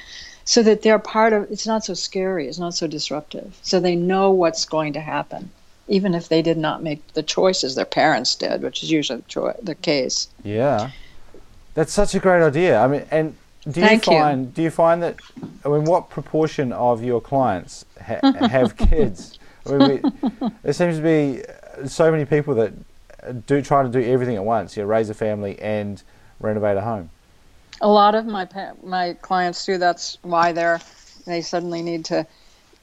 so 0.44 0.62
that 0.62 0.82
they're 0.82 0.98
part 0.98 1.32
of. 1.32 1.50
It's 1.50 1.66
not 1.66 1.84
so 1.84 1.94
scary. 1.94 2.48
It's 2.48 2.58
not 2.58 2.74
so 2.74 2.86
disruptive. 2.86 3.58
So 3.62 3.80
they 3.80 3.96
know 3.96 4.30
what's 4.30 4.64
going 4.64 4.92
to 4.94 5.00
happen, 5.00 5.50
even 5.88 6.14
if 6.14 6.28
they 6.28 6.42
did 6.42 6.58
not 6.58 6.82
make 6.82 7.06
the 7.14 7.22
choices 7.22 7.74
their 7.74 7.84
parents 7.84 8.34
did, 8.34 8.62
which 8.62 8.82
is 8.82 8.90
usually 8.90 9.20
the, 9.20 9.28
cho- 9.28 9.56
the 9.62 9.74
case. 9.74 10.28
Yeah, 10.44 10.90
that's 11.74 11.92
such 11.92 12.14
a 12.14 12.18
great 12.18 12.42
idea. 12.42 12.80
I 12.80 12.86
mean, 12.86 13.04
and 13.10 13.34
do 13.68 13.80
you 13.80 13.86
Thank 13.86 14.04
find 14.04 14.46
you. 14.46 14.52
do 14.52 14.62
you 14.62 14.70
find 14.70 15.02
that? 15.02 15.16
I 15.64 15.68
mean, 15.68 15.84
what 15.84 16.10
proportion 16.10 16.72
of 16.72 17.04
your 17.04 17.20
clients 17.20 17.84
ha- 18.04 18.20
have 18.48 18.76
kids? 18.76 19.38
I 19.66 19.70
mean, 19.76 20.02
we, 20.02 20.50
there 20.62 20.72
seems 20.72 20.96
to 20.96 21.02
be 21.02 21.88
so 21.88 22.10
many 22.10 22.24
people 22.24 22.56
that 22.56 22.72
do 23.46 23.62
try 23.62 23.82
to 23.82 23.88
do 23.88 24.00
everything 24.00 24.36
at 24.36 24.44
once. 24.44 24.76
You 24.76 24.82
know, 24.82 24.88
raise 24.88 25.10
a 25.10 25.14
family 25.14 25.58
and 25.60 26.02
renovate 26.40 26.76
a 26.76 26.80
home. 26.80 27.10
A 27.80 27.88
lot 27.88 28.14
of 28.14 28.26
my 28.26 28.48
my 28.82 29.14
clients 29.14 29.64
do. 29.64 29.78
That's 29.78 30.18
why 30.22 30.52
they're 30.52 30.80
they 31.26 31.42
suddenly 31.42 31.82
need 31.82 32.04
to. 32.06 32.26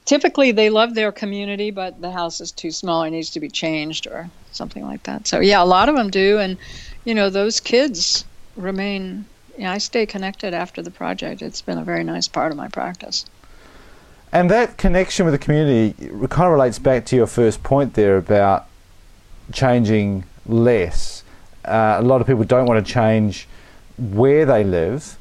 Typically, 0.04 0.50
they 0.50 0.70
love 0.70 0.94
their 0.94 1.12
community, 1.12 1.70
but 1.70 2.00
the 2.00 2.10
house 2.10 2.40
is 2.40 2.50
too 2.50 2.70
small. 2.70 3.02
It 3.02 3.10
needs 3.10 3.30
to 3.30 3.40
be 3.40 3.48
changed 3.48 4.06
or 4.06 4.30
something 4.50 4.84
like 4.84 5.02
that. 5.04 5.26
So 5.26 5.40
yeah, 5.40 5.62
a 5.62 5.64
lot 5.64 5.88
of 5.88 5.96
them 5.96 6.10
do, 6.10 6.38
and 6.38 6.56
you 7.04 7.14
know 7.14 7.30
those 7.30 7.60
kids 7.60 8.24
remain. 8.56 9.24
You 9.56 9.64
know, 9.64 9.72
I 9.72 9.78
stay 9.78 10.06
connected 10.06 10.54
after 10.54 10.82
the 10.82 10.90
project. 10.90 11.42
It's 11.42 11.60
been 11.60 11.78
a 11.78 11.84
very 11.84 12.04
nice 12.04 12.28
part 12.28 12.50
of 12.50 12.56
my 12.56 12.68
practice. 12.68 13.26
And 14.32 14.48
that 14.50 14.78
connection 14.78 15.26
with 15.26 15.34
the 15.34 15.38
community 15.38 15.92
kind 16.28 16.46
of 16.46 16.52
relates 16.52 16.78
back 16.78 17.04
to 17.06 17.16
your 17.16 17.26
first 17.26 17.62
point 17.62 17.94
there 17.94 18.16
about 18.16 18.66
changing 19.52 20.24
less. 20.46 21.24
Uh, 21.64 21.96
a 21.98 22.02
lot 22.02 22.20
of 22.20 22.26
people 22.26 22.44
don't 22.44 22.66
want 22.66 22.84
to 22.84 22.92
change 22.92 23.46
where 23.98 24.44
they 24.46 24.64
live. 24.64 25.16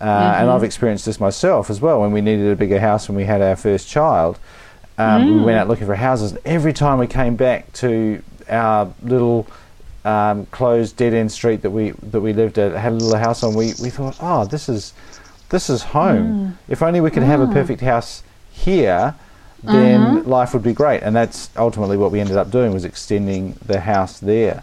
Uh, 0.00 0.04
mm-hmm. 0.04 0.42
And 0.42 0.50
I've 0.50 0.64
experienced 0.64 1.06
this 1.06 1.18
myself 1.20 1.70
as 1.70 1.80
well. 1.80 2.00
When 2.00 2.12
we 2.12 2.20
needed 2.20 2.50
a 2.50 2.56
bigger 2.56 2.80
house 2.80 3.08
when 3.08 3.16
we 3.16 3.24
had 3.24 3.40
our 3.40 3.56
first 3.56 3.88
child, 3.88 4.38
um, 4.98 5.22
mm. 5.22 5.38
we 5.38 5.44
went 5.44 5.58
out 5.58 5.68
looking 5.68 5.86
for 5.86 5.94
houses. 5.94 6.36
Every 6.44 6.72
time 6.72 6.98
we 6.98 7.06
came 7.06 7.36
back 7.36 7.72
to 7.74 8.22
our 8.48 8.92
little 9.02 9.46
um, 10.04 10.46
closed 10.46 10.96
dead 10.96 11.14
end 11.14 11.32
street 11.32 11.62
that 11.62 11.70
we 11.70 11.90
that 11.90 12.20
we 12.20 12.32
lived 12.32 12.58
at, 12.58 12.72
had 12.72 12.92
a 12.92 12.96
little 12.96 13.18
house 13.18 13.42
on, 13.42 13.54
we, 13.54 13.72
we 13.82 13.90
thought, 13.90 14.16
oh, 14.20 14.44
this 14.44 14.68
is 14.68 14.92
this 15.48 15.70
is 15.70 15.82
home. 15.82 16.26
Mm. 16.26 16.56
If 16.68 16.82
only 16.82 17.00
we 17.00 17.10
could 17.10 17.22
mm. 17.22 17.26
have 17.26 17.40
a 17.40 17.46
mm. 17.46 17.52
perfect 17.52 17.80
house 17.80 18.22
here, 18.52 19.14
then 19.62 20.00
mm-hmm. 20.00 20.30
life 20.30 20.52
would 20.54 20.62
be 20.62 20.72
great. 20.72 21.02
And 21.02 21.14
that's 21.14 21.50
ultimately 21.56 21.96
what 21.96 22.12
we 22.12 22.20
ended 22.20 22.36
up 22.36 22.50
doing 22.50 22.72
was 22.72 22.84
extending 22.84 23.56
the 23.64 23.80
house 23.80 24.20
there. 24.20 24.62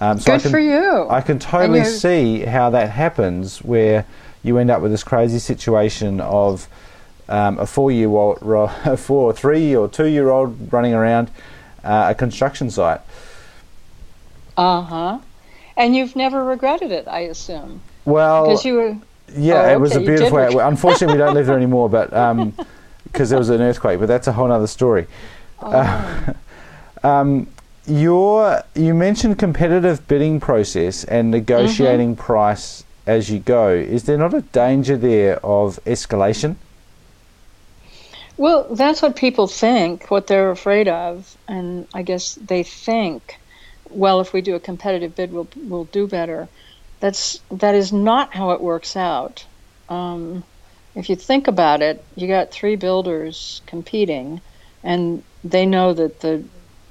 Um, 0.00 0.18
so 0.18 0.32
Good 0.32 0.40
I 0.40 0.42
can, 0.42 0.50
for 0.50 0.58
you. 0.58 1.08
I 1.08 1.20
can 1.20 1.38
totally 1.38 1.84
see 1.84 2.40
how 2.40 2.70
that 2.70 2.90
happens, 2.90 3.58
where 3.62 4.06
you 4.42 4.58
end 4.58 4.70
up 4.70 4.82
with 4.82 4.90
this 4.90 5.04
crazy 5.04 5.38
situation 5.38 6.20
of 6.20 6.68
um, 7.28 7.58
a 7.58 7.66
four-year-old, 7.66 8.38
a 8.42 8.96
four, 8.96 9.32
three, 9.32 9.74
or 9.74 9.88
two-year-old 9.88 10.72
running 10.72 10.94
around 10.94 11.30
uh, 11.82 12.08
a 12.10 12.14
construction 12.14 12.70
site. 12.70 13.00
Uh 14.56 14.82
huh. 14.82 15.18
And 15.76 15.96
you've 15.96 16.14
never 16.14 16.44
regretted 16.44 16.92
it, 16.92 17.08
I 17.08 17.20
assume. 17.20 17.80
Well, 18.04 18.46
because 18.46 18.64
you 18.64 18.74
were. 18.74 18.96
Yeah, 19.36 19.54
oh, 19.54 19.60
okay. 19.60 19.72
it 19.72 19.80
was 19.80 19.96
a 19.96 20.00
beautiful. 20.00 20.60
Unfortunately, 20.60 21.14
we 21.14 21.18
don't 21.18 21.34
live 21.34 21.46
there 21.46 21.56
anymore, 21.64 21.88
but 21.88 22.12
um, 22.12 22.54
because 23.14 23.30
there 23.30 23.38
was 23.38 23.48
an 23.48 23.62
earthquake, 23.62 24.00
but 24.00 24.08
that's 24.08 24.26
a 24.26 24.32
whole 24.32 24.50
other 24.50 24.66
story. 24.66 25.06
Oh. 25.62 25.70
Uh, 25.70 26.32
um, 27.06 27.46
your 27.86 28.62
you 28.74 28.94
mentioned 28.94 29.38
competitive 29.38 30.06
bidding 30.08 30.40
process 30.40 31.04
and 31.04 31.30
negotiating 31.30 32.16
mm-hmm. 32.16 32.22
price 32.22 32.84
as 33.06 33.30
you 33.30 33.38
go. 33.38 33.68
Is 33.68 34.04
there 34.04 34.18
not 34.18 34.34
a 34.34 34.42
danger 34.42 34.96
there 34.96 35.36
of 35.44 35.78
escalation? 35.84 36.56
Well, 38.36 38.64
that's 38.74 39.00
what 39.00 39.14
people 39.14 39.46
think, 39.46 40.10
what 40.10 40.26
they're 40.26 40.50
afraid 40.50 40.88
of, 40.88 41.36
and 41.46 41.86
I 41.94 42.02
guess 42.02 42.34
they 42.34 42.64
think, 42.64 43.38
well, 43.90 44.20
if 44.20 44.32
we 44.32 44.40
do 44.40 44.56
a 44.56 44.60
competitive 44.60 45.14
bid, 45.14 45.32
we'll 45.32 45.48
we'll 45.56 45.84
do 45.84 46.08
better. 46.08 46.48
That's 46.98 47.40
that 47.52 47.76
is 47.76 47.92
not 47.92 48.34
how 48.34 48.50
it 48.50 48.60
works 48.60 48.96
out. 48.96 49.44
Um, 49.88 50.42
if 50.94 51.10
you 51.10 51.16
think 51.16 51.48
about 51.48 51.82
it, 51.82 52.04
you 52.16 52.28
got 52.28 52.50
three 52.50 52.76
builders 52.76 53.62
competing, 53.66 54.40
and 54.82 55.22
they 55.42 55.66
know 55.66 55.92
that 55.92 56.20
the 56.20 56.44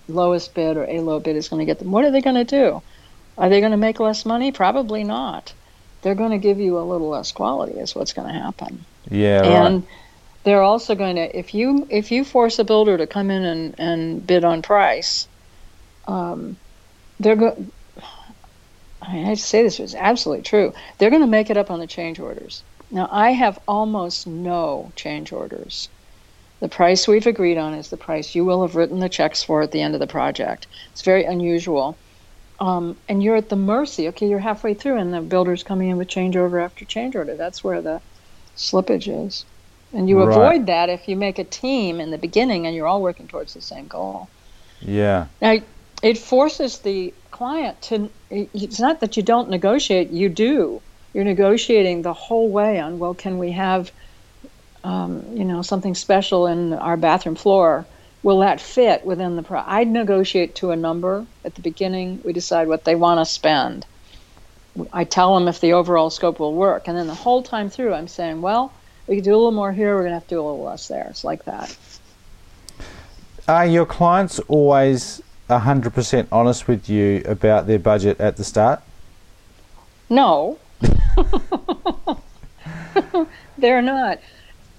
lowest 0.08 0.54
bid 0.54 0.78
or 0.78 0.84
a 0.84 1.00
low 1.00 1.20
bid 1.20 1.36
is 1.36 1.48
going 1.48 1.60
to 1.60 1.66
get 1.66 1.80
them. 1.80 1.92
What 1.92 2.04
are 2.06 2.12
they 2.12 2.22
going 2.22 2.36
to 2.36 2.44
do? 2.44 2.82
Are 3.38 3.50
they 3.50 3.60
going 3.60 3.72
to 3.72 3.78
make 3.78 4.00
less 4.00 4.26
money? 4.26 4.52
Probably 4.52 5.04
not. 5.04 5.54
They're 6.02 6.16
going 6.16 6.32
to 6.32 6.38
give 6.38 6.60
you 6.60 6.78
a 6.78 6.82
little 6.82 7.10
less 7.10 7.32
quality. 7.32 7.80
Is 7.80 7.96
what's 7.96 8.14
going 8.14 8.28
to 8.28 8.34
happen. 8.34 8.86
Yeah. 9.10 9.44
And 9.44 9.88
they're 10.44 10.62
also 10.62 10.96
going 10.96 11.16
to 11.16 11.38
if 11.38 11.54
you 11.54 11.88
if 11.90 12.12
you 12.12 12.26
force 12.26 12.60
a 12.60 12.64
builder 12.64 12.98
to 12.98 13.08
come 13.08 13.32
in 13.32 13.44
and, 13.44 13.76
and 13.80 14.28
bid 14.28 14.44
on 14.44 14.62
price, 14.62 15.28
um, 16.08 16.58
they're 17.20 17.38
going. 17.38 17.72
I 19.02 19.06
hate 19.06 19.38
to 19.38 19.44
say 19.44 19.64
this, 19.64 19.78
but 19.78 19.84
it's 19.84 19.96
absolutely 19.96 20.44
true. 20.44 20.74
They're 20.98 21.10
going 21.10 21.24
to 21.24 21.28
make 21.28 21.50
it 21.50 21.58
up 21.58 21.70
on 21.70 21.80
the 21.80 21.88
change 21.88 22.20
orders. 22.20 22.64
Now, 22.92 23.10
I 23.12 23.32
have 23.32 23.60
almost 23.68 24.28
no 24.28 24.92
change 24.96 25.32
orders. 25.32 25.90
The 26.60 26.70
price 26.70 27.08
we've 27.08 27.28
agreed 27.28 27.58
on 27.58 27.74
is 27.74 27.90
the 27.90 27.98
price 27.98 28.36
you 28.36 28.46
will 28.46 28.62
have 28.62 28.76
written 28.76 29.00
the 29.00 29.10
checks 29.10 29.44
for 29.44 29.62
at 29.62 29.72
the 29.72 29.82
end 29.82 29.96
of 29.96 30.00
the 30.00 30.08
project. 30.08 30.68
It's 30.92 31.02
very 31.02 31.26
unusual. 31.26 31.98
Um, 32.60 32.96
and 33.10 33.22
you're 33.22 33.36
at 33.36 33.50
the 33.50 33.56
mercy. 33.56 34.08
Okay, 34.10 34.30
you're 34.30 34.40
halfway 34.40 34.74
through, 34.74 34.98
and 34.98 35.14
the 35.14 35.22
builder's 35.22 35.64
coming 35.64 35.90
in 35.90 35.98
with 35.98 36.08
change 36.08 36.36
order 36.38 36.60
after 36.60 36.86
change 36.86 37.16
order. 37.16 37.36
That's 37.36 37.64
where 37.64 37.82
the 37.82 38.00
slippage 38.56 39.26
is. 39.26 39.44
And 39.92 40.08
you 40.08 40.24
right. 40.24 40.30
avoid 40.30 40.66
that 40.68 40.90
if 40.90 41.08
you 41.08 41.16
make 41.16 41.40
a 41.40 41.44
team 41.44 42.00
in 42.00 42.12
the 42.12 42.18
beginning 42.18 42.66
and 42.66 42.76
you're 42.76 42.88
all 42.88 43.02
working 43.02 43.28
towards 43.28 43.54
the 43.54 43.62
same 43.62 43.88
goal. 43.88 44.30
Yeah. 44.80 45.28
Now, 45.42 45.58
it 46.02 46.18
forces 46.18 46.80
the 46.80 47.14
client 47.32 47.82
to, 47.84 48.10
it's 48.30 48.80
not 48.80 49.02
that 49.02 49.18
you 49.18 49.24
don't 49.24 49.50
negotiate, 49.50 50.10
you 50.10 50.30
do 50.30 50.82
you're 51.14 51.24
negotiating 51.24 52.02
the 52.02 52.14
whole 52.14 52.50
way 52.50 52.80
on 52.80 53.00
well 53.00 53.14
can 53.14 53.38
we 53.38 53.52
have 53.52 53.92
um, 54.84 55.24
you 55.34 55.46
know 55.46 55.62
something 55.62 55.96
special 55.96 56.48
in 56.48 56.74
our 56.74 56.98
bathroom 56.98 57.36
floor 57.36 57.86
will 58.22 58.40
that 58.40 58.60
fit 58.60 59.06
within 59.06 59.36
the 59.36 59.44
pro 59.44 59.64
i'd 59.68 59.88
negotiate 59.88 60.56
to 60.56 60.72
a 60.72 60.76
number 60.76 61.26
at 61.46 61.56
the 61.56 61.62
beginning 61.62 62.22
we 62.24 62.34
decide 62.34 62.68
what 62.68 62.84
they 62.84 62.96
want 62.96 63.20
to 63.20 63.26
spend 63.26 63.86
i 64.92 65.04
tell 65.04 65.36
them 65.36 65.48
if 65.48 65.60
the 65.62 65.74
overall 65.74 66.10
scope 66.10 66.40
will 66.40 66.54
work 66.54 66.88
and 66.88 66.98
then 66.98 67.08
the 67.08 67.14
whole 67.14 67.44
time 67.44 67.70
through 67.70 67.94
i'm 67.94 68.08
saying 68.08 68.42
well 68.42 68.74
we 69.08 69.16
could 69.16 69.24
do 69.24 69.34
a 69.34 69.36
little 69.36 69.52
more 69.52 69.72
here. 69.72 69.96
We're 69.96 70.02
going 70.02 70.12
to 70.12 70.16
have 70.16 70.28
to 70.28 70.36
do 70.36 70.42
a 70.42 70.46
little 70.46 70.64
less 70.64 70.88
there. 70.88 71.08
It's 71.10 71.24
like 71.24 71.46
that. 71.46 71.76
Are 73.48 73.66
your 73.66 73.86
clients 73.86 74.40
always 74.48 75.22
100% 75.50 76.28
honest 76.32 76.68
with 76.68 76.90
you 76.90 77.22
about 77.26 77.68
their 77.68 77.80
budget 77.80 78.20
at 78.22 78.38
the 78.38 78.44
start? 78.44 78.82
No. 80.10 80.58
They're 83.58 83.82
not. 83.82 84.20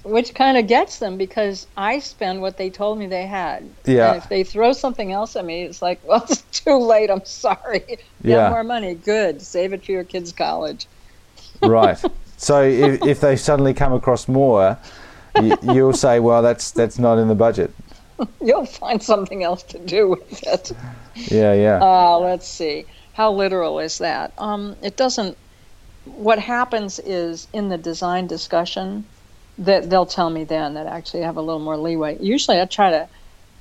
Which 0.02 0.34
kind 0.34 0.58
of 0.58 0.66
gets 0.66 0.98
them 0.98 1.16
because 1.16 1.66
I 1.78 1.98
spend 1.98 2.42
what 2.42 2.58
they 2.58 2.68
told 2.68 2.98
me 2.98 3.06
they 3.06 3.26
had. 3.26 3.66
Yeah. 3.86 4.12
And 4.12 4.22
if 4.22 4.28
they 4.28 4.44
throw 4.44 4.74
something 4.74 5.12
else 5.12 5.34
at 5.34 5.46
me, 5.46 5.62
it's 5.62 5.80
like, 5.80 5.98
well, 6.06 6.22
it's 6.28 6.42
too 6.52 6.76
late. 6.76 7.10
I'm 7.10 7.24
sorry. 7.24 7.98
Yeah. 8.22 8.48
more 8.48 8.64
money. 8.64 8.94
Good. 8.94 9.42
Save 9.42 9.74
it 9.74 9.84
for 9.84 9.92
your 9.92 10.04
kids' 10.04 10.32
college. 10.32 10.86
right. 11.62 12.02
So 12.38 12.62
if, 12.62 13.04
if 13.04 13.20
they 13.20 13.36
suddenly 13.36 13.74
come 13.74 13.92
across 13.92 14.28
more, 14.28 14.78
you, 15.42 15.56
you'll 15.62 15.92
say, 15.92 16.20
well, 16.20 16.40
that's 16.42 16.70
that's 16.70 16.98
not 16.98 17.18
in 17.18 17.28
the 17.28 17.34
budget. 17.34 17.70
You'll 18.42 18.64
find 18.66 19.02
something 19.02 19.42
else 19.42 19.62
to 19.64 19.78
do 19.78 20.08
with 20.08 20.42
it. 20.46 20.72
Yeah, 21.30 21.52
yeah. 21.52 21.80
Uh, 21.82 22.18
let's 22.18 22.48
see. 22.48 22.86
How 23.12 23.30
literal 23.32 23.78
is 23.78 23.98
that? 23.98 24.32
Um, 24.38 24.74
it 24.82 24.96
doesn't. 24.96 25.36
What 26.04 26.38
happens 26.38 26.98
is 26.98 27.48
in 27.52 27.68
the 27.68 27.78
design 27.78 28.26
discussion 28.26 29.04
that 29.58 29.88
they'll 29.88 30.06
tell 30.06 30.30
me 30.30 30.44
then 30.44 30.74
that 30.74 30.86
actually 30.86 31.22
I 31.22 31.26
have 31.26 31.36
a 31.36 31.42
little 31.42 31.60
more 31.60 31.76
leeway. 31.76 32.18
Usually 32.20 32.60
I 32.60 32.64
try 32.64 32.90
to 32.90 33.08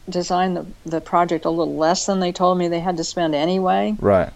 design 0.10 0.54
the, 0.54 0.66
the 0.86 1.02
project 1.02 1.46
a 1.46 1.50
little 1.50 1.76
less 1.76 2.06
than 2.06 2.20
they 2.20 2.32
told 2.32 2.58
me 2.58 2.68
they 2.68 2.80
had 2.80 2.98
to 2.98 3.04
spend 3.04 3.36
anyway. 3.36 3.96
right. 4.00 4.32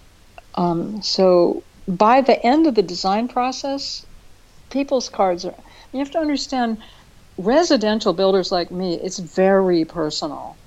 Um, 0.56 1.02
so 1.02 1.64
by 1.88 2.22
the 2.22 2.44
end 2.46 2.68
of 2.68 2.76
the 2.76 2.82
design 2.82 3.28
process, 3.28 4.06
people's 4.70 5.10
cards 5.10 5.46
are. 5.46 5.56
You 5.94 6.00
have 6.00 6.12
to 6.12 6.20
understand, 6.20 6.78
residential 7.38 8.14
builders 8.14 8.52
like 8.52 8.72
me, 8.72 8.96
it's 8.96 9.20
very 9.20 9.86
personal. 9.86 10.58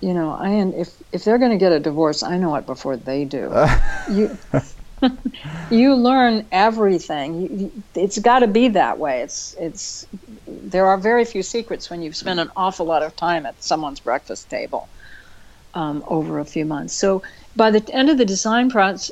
You 0.00 0.14
know, 0.14 0.30
I 0.30 0.50
and 0.50 0.74
if 0.74 0.90
if 1.12 1.24
they're 1.24 1.38
going 1.38 1.50
to 1.50 1.58
get 1.58 1.72
a 1.72 1.80
divorce, 1.80 2.22
I 2.22 2.38
know 2.38 2.54
it 2.54 2.66
before 2.66 2.96
they 2.96 3.24
do. 3.24 3.52
you 4.10 4.38
you 5.70 5.94
learn 5.94 6.46
everything. 6.52 7.84
It's 7.94 8.18
got 8.18 8.40
to 8.40 8.46
be 8.46 8.68
that 8.68 8.98
way. 8.98 9.22
It's 9.22 9.54
it's 9.58 10.06
there 10.46 10.86
are 10.86 10.98
very 10.98 11.24
few 11.24 11.42
secrets 11.42 11.90
when 11.90 12.02
you've 12.02 12.16
spent 12.16 12.40
an 12.40 12.50
awful 12.56 12.86
lot 12.86 13.02
of 13.02 13.14
time 13.16 13.46
at 13.46 13.62
someone's 13.62 14.00
breakfast 14.00 14.50
table 14.50 14.88
um, 15.74 16.04
over 16.08 16.38
a 16.38 16.44
few 16.44 16.64
months. 16.64 16.94
So 16.94 17.22
by 17.56 17.70
the 17.70 17.94
end 17.94 18.10
of 18.10 18.18
the 18.18 18.24
design 18.24 18.70
process, 18.70 19.10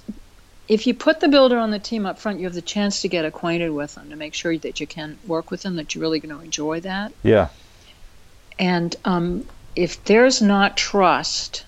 if 0.69 0.87
you 0.87 0.95
put 0.95 1.21
the 1.21 1.29
builder 1.29 1.59
on 1.59 1.71
the 1.71 1.79
team 1.79 2.07
up 2.07 2.19
front, 2.19 2.41
you 2.41 2.45
have 2.47 2.55
the 2.55 2.63
chance 2.63 3.03
to 3.03 3.09
get 3.09 3.25
acquainted 3.25 3.71
with 3.71 3.95
them 3.95 4.11
to 4.11 4.17
make 4.17 4.35
sure 4.35 4.57
that 4.59 4.81
you 4.81 4.87
can 4.87 5.19
work 5.27 5.51
with 5.51 5.63
them, 5.63 5.77
that 5.77 5.95
you're 5.95 6.03
really 6.03 6.19
going 6.19 6.37
to 6.37 6.45
enjoy 6.45 6.81
that. 6.81 7.13
Yeah. 7.23 7.49
And 8.59 8.97
um, 9.05 9.47
if 9.77 10.03
there's 10.05 10.43
not 10.43 10.77
trust, 10.77 11.65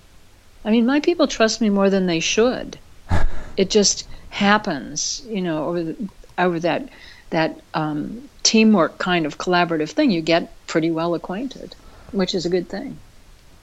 I 0.65 0.71
mean, 0.71 0.85
my 0.85 0.99
people 0.99 1.27
trust 1.27 1.61
me 1.61 1.69
more 1.69 1.89
than 1.89 2.07
they 2.07 2.19
should. 2.19 2.77
it 3.57 3.69
just 3.69 4.07
happens, 4.29 5.23
you 5.27 5.41
know, 5.41 5.65
over 5.65 5.83
the, 5.83 6.09
over 6.37 6.59
that 6.59 6.89
that 7.29 7.59
um, 7.73 8.27
teamwork 8.43 8.97
kind 8.97 9.25
of 9.25 9.37
collaborative 9.37 9.91
thing. 9.91 10.11
You 10.11 10.21
get 10.21 10.51
pretty 10.67 10.91
well 10.91 11.13
acquainted, 11.13 11.75
which 12.11 12.33
is 12.33 12.45
a 12.45 12.49
good 12.49 12.69
thing. 12.69 12.97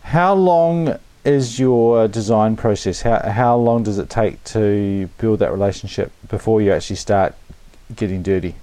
How 0.02 0.34
long 0.34 0.98
is 1.24 1.58
your 1.58 2.06
design 2.06 2.56
process? 2.56 3.02
How 3.02 3.28
how 3.28 3.56
long 3.56 3.82
does 3.82 3.98
it 3.98 4.08
take 4.08 4.42
to 4.44 5.08
build 5.18 5.40
that 5.40 5.50
relationship 5.50 6.12
before 6.28 6.62
you 6.62 6.72
actually 6.72 6.96
start 6.96 7.34
getting 7.94 8.22
dirty? 8.22 8.54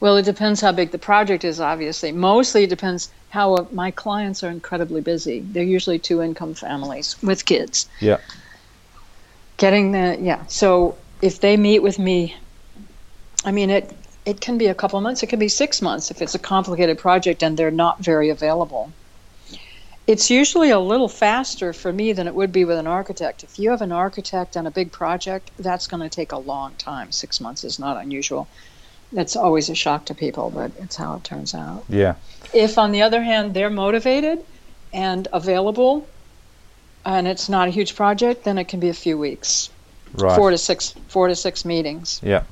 Well, 0.00 0.16
it 0.16 0.24
depends 0.24 0.60
how 0.60 0.72
big 0.72 0.90
the 0.90 0.98
project 0.98 1.44
is, 1.44 1.60
obviously. 1.60 2.10
Mostly 2.10 2.64
it 2.64 2.70
depends 2.70 3.08
how 3.30 3.54
uh, 3.54 3.66
my 3.70 3.92
clients 3.92 4.42
are 4.42 4.50
incredibly 4.50 5.00
busy. 5.00 5.40
They're 5.40 5.62
usually 5.62 6.00
two 6.00 6.20
income 6.20 6.54
families 6.54 7.14
with 7.22 7.44
kids. 7.44 7.88
Yeah. 8.00 8.18
Getting 9.62 9.92
the, 9.92 10.18
yeah. 10.20 10.44
So 10.46 10.96
if 11.20 11.38
they 11.38 11.56
meet 11.56 11.84
with 11.84 11.96
me, 11.96 12.34
I 13.44 13.52
mean, 13.52 13.70
it, 13.70 13.96
it 14.26 14.40
can 14.40 14.58
be 14.58 14.66
a 14.66 14.74
couple 14.74 15.00
months, 15.00 15.22
it 15.22 15.28
can 15.28 15.38
be 15.38 15.46
six 15.46 15.80
months 15.80 16.10
if 16.10 16.20
it's 16.20 16.34
a 16.34 16.38
complicated 16.40 16.98
project 16.98 17.44
and 17.44 17.56
they're 17.56 17.70
not 17.70 18.00
very 18.00 18.28
available. 18.28 18.92
It's 20.08 20.32
usually 20.32 20.70
a 20.70 20.80
little 20.80 21.08
faster 21.08 21.72
for 21.72 21.92
me 21.92 22.12
than 22.12 22.26
it 22.26 22.34
would 22.34 22.50
be 22.50 22.64
with 22.64 22.76
an 22.76 22.88
architect. 22.88 23.44
If 23.44 23.56
you 23.56 23.70
have 23.70 23.82
an 23.82 23.92
architect 23.92 24.56
on 24.56 24.66
a 24.66 24.72
big 24.72 24.90
project, 24.90 25.52
that's 25.60 25.86
going 25.86 26.02
to 26.02 26.08
take 26.08 26.32
a 26.32 26.38
long 26.38 26.74
time. 26.74 27.12
Six 27.12 27.40
months 27.40 27.62
is 27.62 27.78
not 27.78 27.96
unusual. 27.96 28.48
That's 29.12 29.36
always 29.36 29.70
a 29.70 29.76
shock 29.76 30.06
to 30.06 30.14
people, 30.14 30.50
but 30.50 30.72
it's 30.80 30.96
how 30.96 31.14
it 31.14 31.22
turns 31.22 31.54
out. 31.54 31.84
Yeah. 31.88 32.16
If, 32.52 32.78
on 32.78 32.90
the 32.90 33.02
other 33.02 33.22
hand, 33.22 33.54
they're 33.54 33.70
motivated 33.70 34.44
and 34.92 35.28
available, 35.32 36.08
and 37.04 37.26
it's 37.26 37.48
not 37.48 37.68
a 37.68 37.70
huge 37.70 37.96
project, 37.96 38.44
then 38.44 38.58
it 38.58 38.64
can 38.64 38.80
be 38.80 38.88
a 38.88 38.94
few 38.94 39.18
weeks, 39.18 39.70
Right. 40.14 40.36
four 40.36 40.50
to 40.50 40.58
six, 40.58 40.94
four 41.08 41.28
to 41.28 41.36
six 41.36 41.64
meetings. 41.64 42.20
Yeah. 42.22 42.42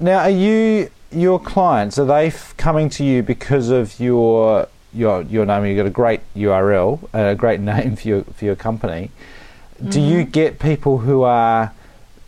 Now, 0.00 0.20
are 0.20 0.30
you 0.30 0.90
your 1.10 1.38
clients? 1.38 1.98
Are 1.98 2.06
they 2.06 2.26
f- 2.28 2.54
coming 2.56 2.88
to 2.90 3.04
you 3.04 3.22
because 3.22 3.70
of 3.70 4.00
your 4.00 4.66
your 4.92 5.22
your 5.22 5.46
name? 5.46 5.64
You've 5.66 5.76
got 5.76 5.86
a 5.86 5.90
great 5.90 6.20
URL, 6.34 7.08
a 7.12 7.34
great 7.34 7.60
name 7.72 7.96
for 7.96 8.08
your 8.08 8.24
for 8.24 8.44
your 8.44 8.56
company. 8.56 9.10
Do 9.88 10.00
you 10.00 10.22
mm-hmm. 10.22 10.30
get 10.30 10.58
people 10.58 10.98
who 10.98 11.22
are 11.22 11.72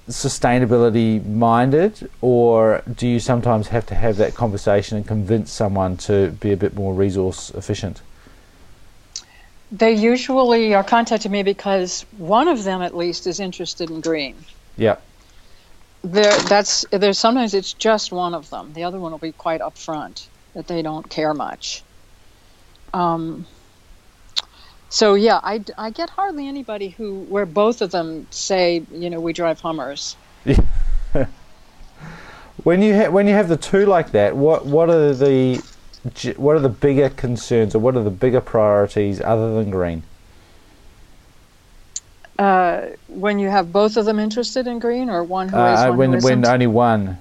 sustainability 0.08 1.24
minded, 1.24 2.10
or 2.20 2.82
do 2.94 3.08
you 3.08 3.18
sometimes 3.18 3.68
have 3.68 3.86
to 3.86 3.94
have 3.94 4.16
that 4.16 4.34
conversation 4.34 4.96
and 4.96 5.06
convince 5.06 5.50
someone 5.50 5.96
to 5.96 6.30
be 6.40 6.52
a 6.52 6.56
bit 6.56 6.74
more 6.74 6.92
resource 6.94 7.50
efficient? 7.50 8.02
They 9.74 9.92
usually 9.92 10.72
are 10.72 10.84
contacting 10.84 11.32
me 11.32 11.42
because 11.42 12.06
one 12.16 12.46
of 12.46 12.62
them, 12.62 12.80
at 12.80 12.96
least, 12.96 13.26
is 13.26 13.40
interested 13.40 13.90
in 13.90 14.00
green. 14.00 14.36
Yeah. 14.76 14.96
There, 16.02 16.38
that's 16.42 16.84
there's 16.92 17.18
sometimes 17.18 17.54
it's 17.54 17.72
just 17.72 18.12
one 18.12 18.34
of 18.34 18.50
them. 18.50 18.72
The 18.74 18.84
other 18.84 19.00
one 19.00 19.10
will 19.10 19.18
be 19.18 19.32
quite 19.32 19.60
upfront 19.60 20.26
that 20.54 20.68
they 20.68 20.80
don't 20.80 21.10
care 21.10 21.34
much. 21.34 21.82
Um, 22.92 23.46
so 24.90 25.14
yeah, 25.14 25.40
I, 25.42 25.64
I 25.76 25.90
get 25.90 26.10
hardly 26.10 26.46
anybody 26.46 26.90
who 26.90 27.20
where 27.22 27.46
both 27.46 27.82
of 27.82 27.90
them 27.90 28.28
say 28.30 28.84
you 28.92 29.10
know 29.10 29.18
we 29.18 29.32
drive 29.32 29.60
Hummers. 29.60 30.14
Yeah. 30.44 30.60
When 32.62 32.80
you 32.80 32.94
ha- 32.94 33.10
when 33.10 33.26
you 33.26 33.34
have 33.34 33.48
the 33.48 33.56
two 33.56 33.84
like 33.84 34.12
that, 34.12 34.36
what 34.36 34.64
what 34.64 34.88
are 34.88 35.12
the 35.12 35.62
what 36.36 36.56
are 36.56 36.60
the 36.60 36.68
bigger 36.68 37.08
concerns 37.08 37.74
or 37.74 37.78
what 37.78 37.96
are 37.96 38.02
the 38.02 38.10
bigger 38.10 38.40
priorities 38.40 39.20
other 39.20 39.54
than 39.54 39.70
green? 39.70 40.02
Uh, 42.38 42.88
when 43.08 43.38
you 43.38 43.48
have 43.48 43.72
both 43.72 43.96
of 43.96 44.04
them 44.04 44.18
interested 44.18 44.66
in 44.66 44.80
green, 44.80 45.08
or 45.08 45.22
one 45.22 45.48
who 45.48 45.56
is 45.56 45.80
Uh, 45.80 45.86
one 45.86 45.98
when 45.98 46.12
who 46.12 46.18
when 46.18 46.40
isn't? 46.40 46.52
only 46.52 46.66
one, 46.66 47.18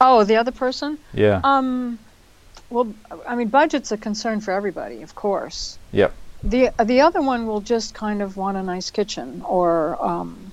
oh, 0.00 0.22
the 0.24 0.36
other 0.36 0.52
person. 0.52 0.98
yeah, 1.12 1.40
Um, 1.42 1.98
well, 2.70 2.86
I 3.26 3.34
mean, 3.34 3.48
budget's 3.48 3.90
a 3.90 3.96
concern 3.96 4.40
for 4.40 4.52
everybody, 4.52 5.02
of 5.02 5.14
course. 5.16 5.78
Yep. 5.92 6.12
The 6.44 6.70
the 6.84 7.00
other 7.00 7.20
one 7.20 7.46
will 7.46 7.60
just 7.60 7.92
kind 7.94 8.22
of 8.22 8.36
want 8.36 8.56
a 8.56 8.62
nice 8.62 8.90
kitchen, 8.90 9.42
or 9.44 9.98
um, 10.00 10.45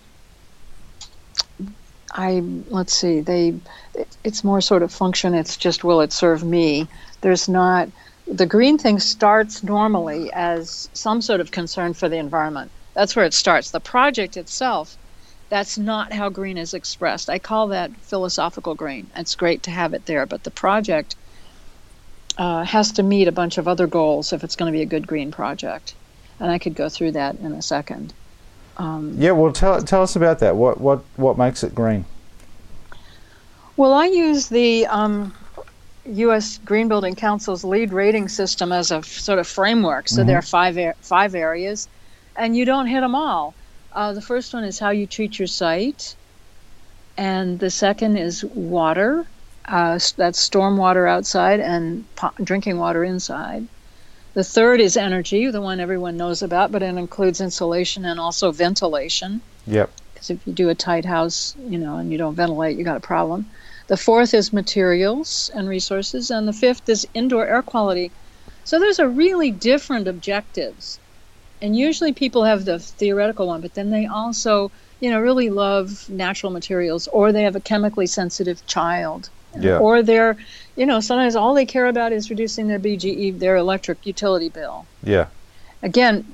I 2.14 2.44
let's 2.70 2.94
see, 2.94 3.22
they 3.22 3.56
it, 3.96 4.08
it's 4.24 4.44
more 4.44 4.62
sort 4.62 4.84
of 4.84 4.92
function. 4.92 5.34
It's 5.34 5.58
just 5.58 5.84
will 5.84 6.02
it 6.02 6.14
serve 6.14 6.44
me? 6.44 6.88
There's 7.22 7.50
not 7.50 7.90
the 8.28 8.46
green 8.46 8.78
thing 8.78 9.00
starts 9.00 9.64
normally 9.64 10.32
as 10.32 10.90
some 10.94 11.22
sort 11.22 11.42
of 11.42 11.52
concern 11.52 11.94
for 11.94 12.08
the 12.08 12.18
environment. 12.18 12.72
That's 12.94 13.16
where 13.16 13.26
it 13.26 13.34
starts. 13.34 13.72
The 13.72 13.80
project 13.80 14.38
itself. 14.38 14.98
That's 15.50 15.78
not 15.78 16.14
how 16.14 16.30
green 16.30 16.58
is 16.58 16.74
expressed. 16.74 17.30
I 17.30 17.38
call 17.38 17.68
that 17.68 17.96
philosophical 17.98 18.76
green. 18.76 19.08
It's 19.16 19.36
great 19.36 19.64
to 19.64 19.72
have 19.72 19.94
it 19.94 20.06
there, 20.06 20.26
but 20.26 20.44
the 20.44 20.52
project 20.52 21.16
uh, 22.38 22.64
has 22.64 22.94
to 22.94 23.04
meet 23.04 23.28
a 23.28 23.32
bunch 23.32 23.58
of 23.58 23.68
other 23.68 23.86
goals 23.86 24.34
if 24.34 24.44
it's 24.44 24.56
going 24.56 24.72
to 24.72 24.78
be 24.78 24.82
a 24.82 24.88
good 24.88 25.06
green 25.06 25.32
project. 25.32 25.94
And 26.40 26.50
I 26.50 26.58
could 26.58 26.76
go 26.76 26.90
through 26.90 27.12
that 27.12 27.36
in 27.40 27.52
a 27.52 27.62
second. 27.62 28.14
Um, 28.78 29.16
yeah. 29.18 29.32
Well, 29.32 29.52
tell 29.54 29.82
tell 29.82 30.02
us 30.04 30.16
about 30.16 30.40
that. 30.40 30.56
What 30.56 30.80
what 30.82 31.00
what 31.16 31.38
makes 31.38 31.64
it 31.64 31.76
green? 31.76 32.06
well, 33.78 33.94
I 33.94 34.06
use 34.06 34.50
the 34.50 34.86
um, 34.88 35.34
U.S. 36.06 36.60
Green 36.66 36.88
Building 36.88 37.16
Council's 37.16 37.64
LEED 37.64 37.92
rating 37.94 38.28
system 38.30 38.72
as 38.72 38.92
a 38.92 39.02
sort 39.04 39.40
of 39.40 39.48
framework. 39.48 40.08
So 40.10 40.24
there 40.24 40.38
are 40.38 40.42
five 40.44 40.78
a- 40.78 40.94
five 41.02 41.34
areas, 41.36 41.88
and 42.36 42.56
you 42.56 42.66
don't 42.66 42.88
hit 42.88 43.02
them 43.02 43.16
all. 43.16 43.54
Uh, 43.94 44.14
the 44.14 44.22
first 44.22 44.54
one 44.54 44.64
is 44.64 44.80
how 44.80 44.90
you 44.90 45.06
treat 45.08 45.38
your 45.38 45.48
site, 45.48 46.16
and 47.18 47.60
the 47.60 47.70
second 47.70 48.18
is 48.18 48.44
water. 48.44 49.26
Uh, 49.66 49.98
that's 50.18 50.40
storm 50.40 50.78
water 50.78 51.08
outside 51.08 51.60
and 51.60 52.04
po- 52.16 52.34
drinking 52.44 52.78
water 52.78 53.04
inside. 53.04 53.66
The 54.34 54.44
third 54.44 54.82
is 54.82 54.98
energy, 54.98 55.50
the 55.52 55.62
one 55.62 55.80
everyone 55.80 56.18
knows 56.18 56.42
about, 56.42 56.72
but 56.72 56.82
it 56.82 56.96
includes 56.96 57.40
insulation 57.40 58.04
and 58.04 58.20
also 58.20 58.52
ventilation. 58.52 59.42
Yep. 59.68 59.92
Because 60.14 60.30
if 60.32 60.48
you 60.48 60.54
do 60.54 60.70
a 60.70 60.76
tight 60.76 61.06
house, 61.06 61.56
you 61.70 61.78
know, 61.78 61.98
and 61.98 62.12
you 62.12 62.18
don't 62.18 62.34
ventilate, 62.34 62.78
you 62.78 62.84
got 62.84 62.98
a 62.98 63.02
problem. 63.02 63.46
The 63.88 63.98
fourth 63.98 64.34
is 64.34 64.52
materials 64.52 65.52
and 65.54 65.70
resources, 65.70 66.32
and 66.32 66.48
the 66.48 66.54
fifth 66.54 66.90
is 66.90 67.08
indoor 67.14 67.46
air 67.46 67.62
quality. 67.62 68.12
So 68.64 68.80
those 68.80 69.00
are 69.00 69.08
really 69.08 69.52
different 69.52 70.08
objectives. 70.08 71.00
And 71.62 71.78
usually 71.78 72.12
people 72.12 72.44
have 72.44 72.66
the 72.66 72.80
theoretical 72.80 73.48
one, 73.48 73.62
but 73.62 73.76
then 73.76 73.92
they 73.92 74.06
also, 74.06 74.72
you 75.00 75.12
know, 75.12 75.20
really 75.20 75.50
love 75.50 76.10
natural 76.10 76.52
materials 76.52 77.08
or 77.10 77.32
they 77.32 77.44
have 77.44 77.56
a 77.56 77.62
chemically 77.62 78.08
sensitive 78.08 78.66
child. 78.66 79.30
Yeah. 79.58 79.78
Or 79.78 80.02
they're, 80.02 80.38
you 80.76 80.86
know, 80.86 81.00
sometimes 81.00 81.36
all 81.36 81.54
they 81.54 81.66
care 81.66 81.88
about 81.88 82.12
is 82.12 82.30
reducing 82.30 82.68
their 82.68 82.80
BGE, 82.80 83.40
their 83.40 83.56
electric 83.56 84.06
utility 84.06 84.50
bill. 84.50 84.86
Yeah. 85.04 85.28
Again, 85.82 86.26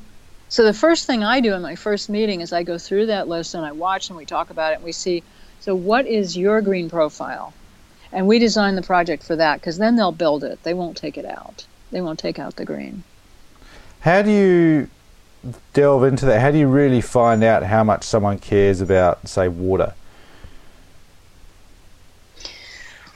so 0.48 0.64
the 0.64 0.74
first 0.74 1.06
thing 1.06 1.24
I 1.24 1.42
do 1.42 1.54
in 1.54 1.62
my 1.62 1.76
first 1.76 2.10
meeting 2.10 2.42
is 2.42 2.54
I 2.54 2.64
go 2.64 2.78
through 2.78 3.08
that 3.08 3.28
list 3.28 3.54
and 3.54 3.66
I 3.66 3.72
watch 3.72 4.10
and 4.10 4.18
we 4.18 4.26
talk 4.26 4.50
about 4.50 4.72
it 4.72 4.76
and 4.76 4.84
we 4.84 4.92
see, 4.92 5.24
so 5.60 5.76
what 5.76 6.08
is 6.08 6.38
your 6.38 6.62
green 6.62 6.90
profile? 6.90 7.54
And 8.12 8.28
we 8.28 8.40
design 8.40 8.76
the 8.76 8.82
project 8.82 9.24
for 9.24 9.36
that 9.36 9.60
because 9.60 9.78
then 9.78 9.96
they'll 9.96 10.12
build 10.12 10.44
it. 10.44 10.64
They 10.64 10.74
won't 10.74 10.98
take 10.98 11.18
it 11.18 11.26
out. 11.26 11.66
They 11.92 12.02
won't 12.02 12.20
take 12.20 12.40
out 12.40 12.56
the 12.56 12.66
green. 12.66 13.04
How 14.00 14.22
do 14.22 14.32
you 14.32 14.90
delve 15.74 16.04
into 16.04 16.26
that? 16.26 16.40
How 16.42 16.52
do 16.52 16.58
you 16.58 16.68
really 16.68 17.02
find 17.02 17.44
out 17.44 17.64
how 17.64 17.84
much 17.84 18.04
someone 18.04 18.40
cares 18.40 18.82
about, 18.82 19.28
say, 19.28 19.48
water? 19.48 19.94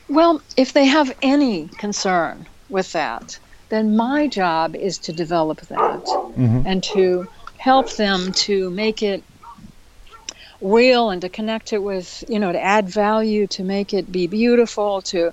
Well, 0.10 0.42
if 0.58 0.74
they 0.74 0.86
have 0.86 1.16
any 1.22 1.70
concern 1.78 2.48
with 2.70 2.92
that, 2.94 3.40
then 3.70 3.96
my 3.96 4.28
job 4.28 4.76
is 4.76 5.00
to 5.00 5.14
develop 5.14 5.62
that 5.62 6.04
Mm-hmm. 6.38 6.68
and 6.68 6.84
to 6.84 7.28
help 7.58 7.92
them 7.96 8.32
to 8.34 8.70
make 8.72 9.04
it 9.04 9.24
real 10.62 11.10
and 11.10 11.22
to 11.22 11.30
connect 11.30 11.74
it 11.74 11.84
with, 11.84 12.24
you 12.28 12.40
know, 12.40 12.52
to 12.52 12.62
add 12.64 12.90
value, 12.90 13.48
to 13.48 13.64
make 13.64 13.94
it 13.94 14.12
be 14.12 14.28
beautiful, 14.28 15.02
to 15.04 15.32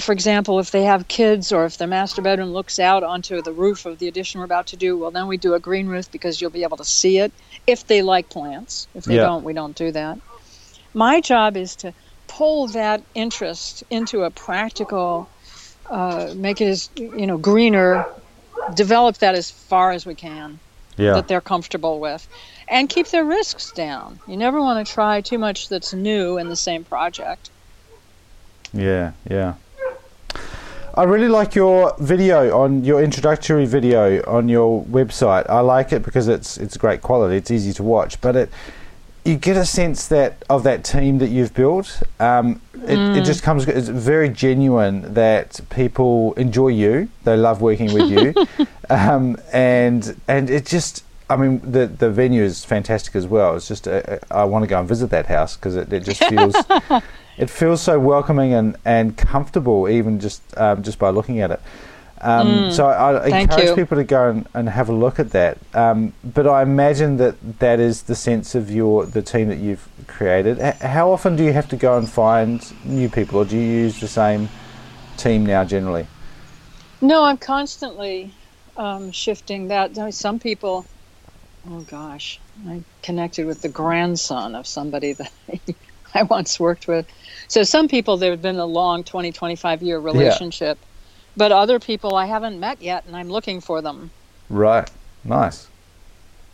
for 0.00 0.12
example, 0.12 0.58
if 0.58 0.72
they 0.72 0.82
have 0.82 1.06
kids 1.08 1.52
or 1.52 1.64
if 1.64 1.78
their 1.78 1.86
master 1.88 2.20
bedroom 2.20 2.50
looks 2.50 2.78
out 2.78 3.04
onto 3.04 3.40
the 3.40 3.52
roof 3.52 3.86
of 3.86 3.98
the 3.98 4.08
addition 4.08 4.40
we're 4.40 4.44
about 4.44 4.66
to 4.68 4.76
do, 4.76 4.98
well, 4.98 5.12
then 5.12 5.28
we 5.28 5.36
do 5.36 5.54
a 5.54 5.60
green 5.60 5.86
roof 5.86 6.10
because 6.10 6.40
you'll 6.40 6.50
be 6.50 6.64
able 6.64 6.76
to 6.76 6.84
see 6.84 7.18
it 7.18 7.32
if 7.66 7.86
they 7.86 8.02
like 8.02 8.28
plants. 8.28 8.88
If 8.94 9.04
they 9.04 9.16
Yeah. 9.16 9.26
don't, 9.26 9.44
we 9.44 9.52
don't 9.54 9.76
do 9.76 9.92
that. 9.92 10.18
My 10.92 11.20
job 11.20 11.56
is 11.56 11.76
to 11.76 11.94
pull 12.28 12.68
that 12.68 13.02
interest 13.14 13.84
into 13.90 14.22
a 14.24 14.30
practical, 14.30 15.28
uh, 15.90 16.32
make 16.36 16.60
it 16.60 16.66
as, 16.68 16.90
you 16.96 17.26
know, 17.26 17.38
greener, 17.38 18.06
develop 18.74 19.18
that 19.18 19.34
as 19.34 19.50
far 19.50 19.92
as 19.92 20.04
we 20.06 20.14
can 20.14 20.58
Yeah. 20.96 21.12
that 21.14 21.28
they're 21.28 21.40
comfortable 21.40 22.00
with 22.00 22.26
and 22.68 22.88
keep 22.88 23.08
their 23.08 23.24
risks 23.24 23.70
down. 23.72 24.18
You 24.26 24.36
never 24.36 24.60
want 24.60 24.84
to 24.86 24.92
try 24.92 25.20
too 25.20 25.38
much 25.38 25.68
that's 25.68 25.92
new 25.92 26.38
in 26.38 26.48
the 26.48 26.56
same 26.56 26.84
project. 26.84 27.50
Yeah, 28.72 29.12
yeah. 29.30 29.54
I 30.94 31.02
really 31.02 31.28
like 31.28 31.54
your 31.54 31.94
video 31.98 32.58
on 32.58 32.82
your 32.82 33.02
introductory 33.02 33.66
video 33.66 34.22
on 34.26 34.48
your 34.48 34.82
website. 34.84 35.48
I 35.50 35.60
like 35.60 35.92
it 35.92 36.02
because 36.02 36.26
it's 36.26 36.56
it's 36.56 36.78
great 36.78 37.02
quality. 37.02 37.36
It's 37.36 37.50
easy 37.50 37.74
to 37.74 37.82
watch, 37.82 38.18
but 38.22 38.34
it 38.34 38.50
you 39.26 39.36
get 39.36 39.56
a 39.56 39.66
sense 39.66 40.06
that 40.08 40.44
of 40.48 40.62
that 40.62 40.84
team 40.84 41.18
that 41.18 41.28
you've 41.28 41.52
built. 41.52 42.02
Um, 42.20 42.60
it, 42.74 42.98
it 43.18 43.24
just 43.24 43.42
comes. 43.42 43.66
It's 43.66 43.88
very 43.88 44.28
genuine 44.28 45.14
that 45.14 45.60
people 45.70 46.32
enjoy 46.34 46.68
you. 46.68 47.08
They 47.24 47.36
love 47.36 47.60
working 47.60 47.92
with 47.92 48.08
you, 48.10 48.66
um, 48.90 49.36
and 49.52 50.18
and 50.28 50.48
it 50.48 50.66
just. 50.66 51.04
I 51.28 51.34
mean, 51.34 51.60
the 51.68 51.88
the 51.88 52.08
venue 52.08 52.44
is 52.44 52.64
fantastic 52.64 53.16
as 53.16 53.26
well. 53.26 53.56
It's 53.56 53.66
just 53.66 53.88
uh, 53.88 54.18
I 54.30 54.44
want 54.44 54.62
to 54.62 54.68
go 54.68 54.78
and 54.78 54.88
visit 54.88 55.10
that 55.10 55.26
house 55.26 55.56
because 55.56 55.74
it, 55.74 55.92
it 55.92 56.04
just 56.04 56.22
feels 56.24 56.54
it 57.36 57.50
feels 57.50 57.82
so 57.82 57.98
welcoming 57.98 58.54
and, 58.54 58.76
and 58.84 59.16
comfortable, 59.16 59.88
even 59.88 60.20
just 60.20 60.40
um, 60.56 60.84
just 60.84 61.00
by 61.00 61.10
looking 61.10 61.40
at 61.40 61.50
it. 61.50 61.60
Um, 62.20 62.70
so 62.70 62.86
I, 62.86 63.28
I 63.28 63.38
encourage 63.40 63.68
you. 63.68 63.74
people 63.74 63.98
to 63.98 64.04
go 64.04 64.30
and, 64.30 64.48
and 64.54 64.68
have 64.68 64.88
a 64.88 64.92
look 64.92 65.18
at 65.18 65.30
that. 65.30 65.58
Um, 65.74 66.14
but 66.24 66.46
I 66.46 66.62
imagine 66.62 67.18
that 67.18 67.58
that 67.58 67.78
is 67.78 68.04
the 68.04 68.14
sense 68.14 68.54
of 68.54 68.70
your 68.70 69.04
the 69.06 69.22
team 69.22 69.48
that 69.48 69.58
you've 69.58 69.88
created. 70.06 70.58
H- 70.58 70.76
how 70.76 71.10
often 71.10 71.36
do 71.36 71.44
you 71.44 71.52
have 71.52 71.68
to 71.68 71.76
go 71.76 71.98
and 71.98 72.08
find 72.08 72.64
new 72.84 73.08
people, 73.08 73.40
or 73.40 73.44
do 73.44 73.56
you 73.56 73.62
use 73.62 74.00
the 74.00 74.08
same 74.08 74.48
team 75.18 75.44
now 75.44 75.64
generally? 75.64 76.06
No, 77.02 77.24
I'm 77.24 77.36
constantly 77.36 78.34
um, 78.76 79.12
shifting 79.12 79.68
that. 79.68 79.94
Some 80.14 80.38
people, 80.38 80.86
oh 81.68 81.80
gosh, 81.82 82.40
I 82.66 82.84
connected 83.02 83.46
with 83.46 83.60
the 83.60 83.68
grandson 83.68 84.54
of 84.54 84.66
somebody 84.66 85.12
that 85.18 85.32
I 86.14 86.22
once 86.22 86.58
worked 86.58 86.88
with. 86.88 87.06
So 87.48 87.62
some 87.62 87.88
people, 87.88 88.16
there 88.16 88.30
have 88.30 88.42
been 88.42 88.56
a 88.56 88.66
long 88.66 89.04
20, 89.04 89.32
25 89.32 89.82
year 89.82 89.98
relationship. 89.98 90.85
But 91.36 91.52
other 91.52 91.78
people 91.78 92.14
I 92.14 92.26
haven't 92.26 92.58
met 92.58 92.80
yet, 92.80 93.04
and 93.06 93.16
I'm 93.16 93.28
looking 93.28 93.60
for 93.60 93.82
them. 93.82 94.10
Right. 94.48 94.90
Nice. 95.24 95.68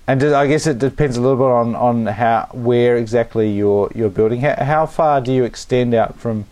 And 0.07 0.23
I 0.25 0.47
guess 0.47 0.67
it 0.67 0.79
depends 0.79 1.17
a 1.17 1.21
little 1.21 1.37
bit 1.37 1.45
on, 1.45 1.77
on 1.77 2.07
how 2.07 2.49
where 2.53 2.97
exactly 2.97 3.51
you're 3.51 3.91
you're 3.95 4.11
building. 4.11 4.41
How, 4.41 4.65
how 4.65 4.87
far 4.87 5.21
do 5.21 5.33
you 5.33 5.45
extend 5.45 5.95
out 5.95 6.19
from 6.19 6.47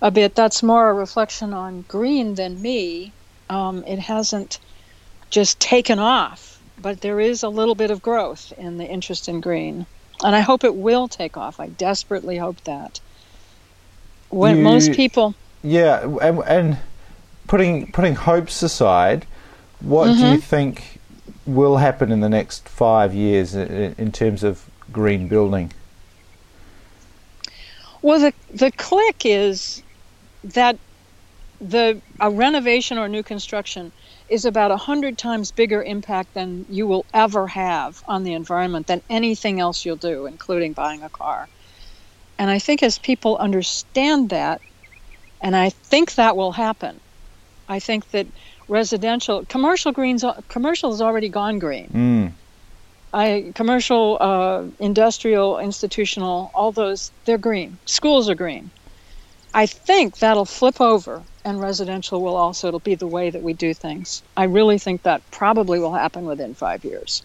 a 0.00 0.12
bit. 0.12 0.36
That's 0.36 0.62
more 0.62 0.90
a 0.90 0.94
reflection 0.94 1.52
on 1.52 1.84
green 1.88 2.36
than 2.36 2.62
me. 2.62 3.12
Um, 3.50 3.82
it 3.84 3.98
hasn't 3.98 4.60
just 5.28 5.58
taken 5.58 5.98
off, 5.98 6.62
but 6.80 7.00
there 7.00 7.18
is 7.18 7.42
a 7.42 7.48
little 7.48 7.74
bit 7.74 7.90
of 7.90 8.00
growth 8.00 8.52
in 8.56 8.78
the 8.78 8.86
interest 8.86 9.28
in 9.28 9.40
green, 9.40 9.86
and 10.22 10.34
I 10.36 10.40
hope 10.40 10.64
it 10.64 10.74
will 10.74 11.08
take 11.08 11.36
off. 11.36 11.60
I 11.60 11.68
desperately 11.68 12.38
hope 12.38 12.62
that. 12.64 13.00
When 14.30 14.58
You- 14.58 14.62
most 14.62 14.92
people, 14.92 15.34
Yeah, 15.62 16.02
and, 16.20 16.38
and 16.46 16.78
putting 17.46 17.92
putting 17.92 18.14
hopes 18.14 18.62
aside, 18.62 19.26
what 19.80 20.06
do 20.06 20.12
you 20.12 20.24
mm-hmm. 20.24 20.36
think 20.36 21.00
will 21.46 21.76
happen 21.76 22.10
in 22.12 22.20
the 22.20 22.28
next 22.28 22.68
five 22.68 23.14
years 23.14 23.54
in, 23.54 23.94
in 23.98 24.12
terms 24.12 24.42
of 24.42 24.64
green 24.92 25.28
building? 25.28 25.72
Well, 28.00 28.18
the 28.18 28.32
the 28.52 28.72
click 28.72 29.24
is 29.24 29.82
that 30.42 30.76
the 31.60 32.00
a 32.18 32.30
renovation 32.30 32.98
or 32.98 33.08
new 33.08 33.22
construction 33.22 33.92
is 34.28 34.44
about 34.44 34.70
a 34.70 34.76
hundred 34.76 35.18
times 35.18 35.50
bigger 35.50 35.82
impact 35.82 36.34
than 36.34 36.64
you 36.68 36.86
will 36.86 37.04
ever 37.12 37.46
have 37.46 38.02
on 38.06 38.22
the 38.22 38.34
environment 38.34 38.86
than 38.86 39.02
anything 39.10 39.60
else 39.60 39.84
you'll 39.84 39.96
do, 39.96 40.26
including 40.26 40.72
buying 40.72 41.02
a 41.02 41.10
car. 41.10 41.48
And 42.38 42.50
I 42.50 42.58
think 42.58 42.82
as 42.82 42.98
people 42.98 43.36
understand 43.36 44.30
that, 44.30 44.60
and 45.40 45.54
I 45.56 45.70
think 45.70 46.14
that 46.14 46.36
will 46.36 46.52
happen. 46.52 47.00
I 47.68 47.78
think 47.78 48.10
that 48.10 48.26
residential, 48.68 49.44
commercial 49.46 49.92
greens, 49.92 50.24
commercial 50.48 50.90
has 50.90 51.00
already 51.00 51.28
gone 51.28 51.58
green. 51.58 51.88
Mm. 51.88 52.32
I 53.12 53.52
commercial, 53.54 54.18
uh, 54.20 54.64
industrial, 54.78 55.58
institutional, 55.58 56.50
all 56.54 56.72
those 56.72 57.10
they're 57.24 57.38
green. 57.38 57.78
Schools 57.84 58.28
are 58.28 58.34
green. 58.34 58.70
I 59.54 59.66
think 59.66 60.18
that'll 60.18 60.46
flip 60.46 60.80
over, 60.80 61.22
and 61.44 61.60
residential 61.60 62.22
will 62.22 62.36
also. 62.36 62.68
It'll 62.68 62.80
be 62.80 62.94
the 62.94 63.06
way 63.06 63.30
that 63.30 63.42
we 63.42 63.52
do 63.52 63.74
things. 63.74 64.22
I 64.36 64.44
really 64.44 64.78
think 64.78 65.02
that 65.02 65.22
probably 65.30 65.78
will 65.78 65.92
happen 65.92 66.26
within 66.26 66.54
five 66.54 66.84
years. 66.84 67.24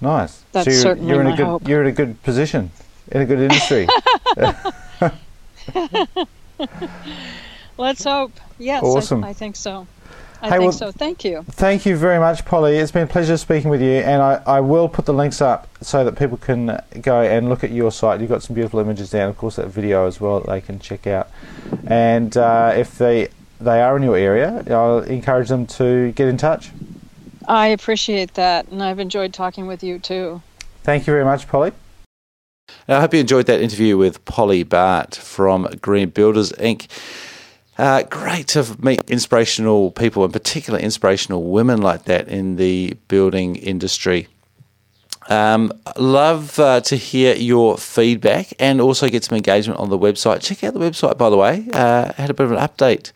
Nice. 0.00 0.42
That's 0.52 0.66
so 0.66 0.70
you're, 0.70 0.80
certainly 0.80 1.10
you're 1.10 1.20
in 1.20 1.26
my 1.28 1.34
a 1.34 1.36
good 1.36 1.46
hope. 1.46 1.68
you're 1.68 1.80
in 1.82 1.88
a 1.88 1.92
good 1.92 2.22
position, 2.22 2.70
in 3.10 3.22
a 3.22 3.26
good 3.26 3.40
industry. 3.40 3.88
Let's 7.78 8.04
hope. 8.04 8.32
Yes, 8.58 8.82
I- 8.82 8.86
Awesome. 8.86 9.24
I, 9.24 9.32
think 9.32 9.56
so. 9.56 9.86
I 10.42 10.48
hey, 10.48 10.50
think 10.50 10.62
well, 10.62 10.72
so. 10.72 10.92
Thank 10.92 11.24
you. 11.24 11.42
Thank 11.50 11.86
you 11.86 11.96
very 11.96 12.18
much, 12.18 12.44
Polly. 12.44 12.76
It's 12.76 12.92
been 12.92 13.04
a 13.04 13.06
pleasure 13.06 13.36
speaking 13.36 13.70
with 13.70 13.80
you, 13.80 13.92
and 13.92 14.22
I, 14.22 14.42
I 14.46 14.60
will 14.60 14.88
put 14.88 15.06
the 15.06 15.14
links 15.14 15.40
up 15.40 15.66
so 15.80 16.04
that 16.04 16.18
people 16.18 16.36
can 16.36 16.80
go 17.00 17.22
and 17.22 17.48
look 17.48 17.64
at 17.64 17.70
your 17.70 17.90
site. 17.90 18.20
You've 18.20 18.28
got 18.28 18.42
some 18.42 18.54
beautiful 18.54 18.80
images 18.80 19.10
there, 19.10 19.22
and 19.22 19.30
of 19.30 19.38
course 19.38 19.56
that 19.56 19.68
video 19.68 20.06
as 20.06 20.20
well 20.20 20.40
that 20.40 20.48
they 20.48 20.60
can 20.60 20.78
check 20.78 21.06
out. 21.06 21.30
And 21.86 22.36
uh, 22.36 22.74
if 22.76 22.98
they 22.98 23.28
they 23.60 23.80
are 23.80 23.96
in 23.96 24.02
your 24.02 24.16
area, 24.16 24.62
I'll 24.68 24.98
encourage 24.98 25.48
them 25.48 25.66
to 25.66 26.12
get 26.12 26.28
in 26.28 26.36
touch. 26.36 26.70
I 27.48 27.68
appreciate 27.68 28.34
that, 28.34 28.68
and 28.68 28.82
I've 28.82 28.98
enjoyed 28.98 29.32
talking 29.32 29.66
with 29.66 29.82
you 29.82 29.98
too. 29.98 30.42
Thank 30.82 31.06
you 31.06 31.12
very 31.12 31.24
much, 31.24 31.48
Polly. 31.48 31.72
I 32.88 33.00
hope 33.00 33.14
you 33.14 33.20
enjoyed 33.20 33.46
that 33.46 33.60
interview 33.60 33.96
with 33.96 34.24
Polly 34.24 34.62
Bart 34.62 35.14
from 35.14 35.64
Greenbuilders 35.66 36.52
Inc. 36.58 36.88
Uh, 37.78 38.02
great 38.04 38.48
to 38.48 38.76
meet 38.80 39.00
inspirational 39.08 39.90
people, 39.90 40.24
in 40.24 40.32
particular 40.32 40.78
inspirational 40.78 41.44
women 41.44 41.82
like 41.82 42.04
that 42.04 42.26
in 42.28 42.56
the 42.56 42.96
building 43.08 43.56
industry. 43.56 44.28
Um, 45.28 45.72
love 45.96 46.58
uh, 46.58 46.80
to 46.82 46.96
hear 46.96 47.34
your 47.34 47.76
feedback 47.76 48.52
and 48.58 48.80
also 48.80 49.08
get 49.08 49.24
some 49.24 49.36
engagement 49.36 49.80
on 49.80 49.90
the 49.90 49.98
website. 49.98 50.40
Check 50.40 50.64
out 50.64 50.74
the 50.74 50.80
website, 50.80 51.18
by 51.18 51.28
the 51.28 51.36
way. 51.36 51.68
Uh, 51.72 52.12
had 52.14 52.30
a 52.30 52.34
bit 52.34 52.44
of 52.44 52.52
an 52.52 52.58
update 52.58 53.12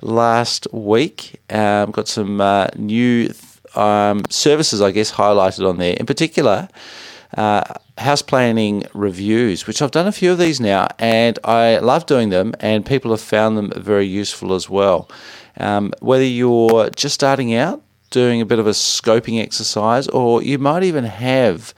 last 0.00 0.66
week. 0.72 1.40
Um, 1.50 1.90
got 1.90 2.08
some 2.08 2.40
uh, 2.40 2.68
new 2.76 3.32
um, 3.74 4.22
services, 4.30 4.80
I 4.80 4.90
guess, 4.90 5.12
highlighted 5.12 5.68
on 5.68 5.76
there. 5.78 5.94
In 5.94 6.06
particular, 6.06 6.68
uh, 7.36 7.64
house 7.98 8.22
planning 8.22 8.84
reviews, 8.94 9.66
which 9.66 9.80
I've 9.80 9.90
done 9.90 10.06
a 10.06 10.12
few 10.12 10.32
of 10.32 10.38
these 10.38 10.60
now, 10.60 10.88
and 10.98 11.38
I 11.44 11.78
love 11.78 12.06
doing 12.06 12.30
them, 12.30 12.54
and 12.60 12.84
people 12.84 13.10
have 13.10 13.20
found 13.20 13.56
them 13.56 13.72
very 13.76 14.06
useful 14.06 14.54
as 14.54 14.68
well. 14.68 15.08
Um, 15.58 15.92
whether 16.00 16.24
you're 16.24 16.90
just 16.90 17.14
starting 17.14 17.54
out, 17.54 17.82
doing 18.10 18.40
a 18.40 18.46
bit 18.46 18.58
of 18.58 18.66
a 18.66 18.70
scoping 18.70 19.42
exercise, 19.42 20.06
or 20.08 20.42
you 20.42 20.58
might 20.58 20.82
even 20.82 21.04
have 21.04 21.74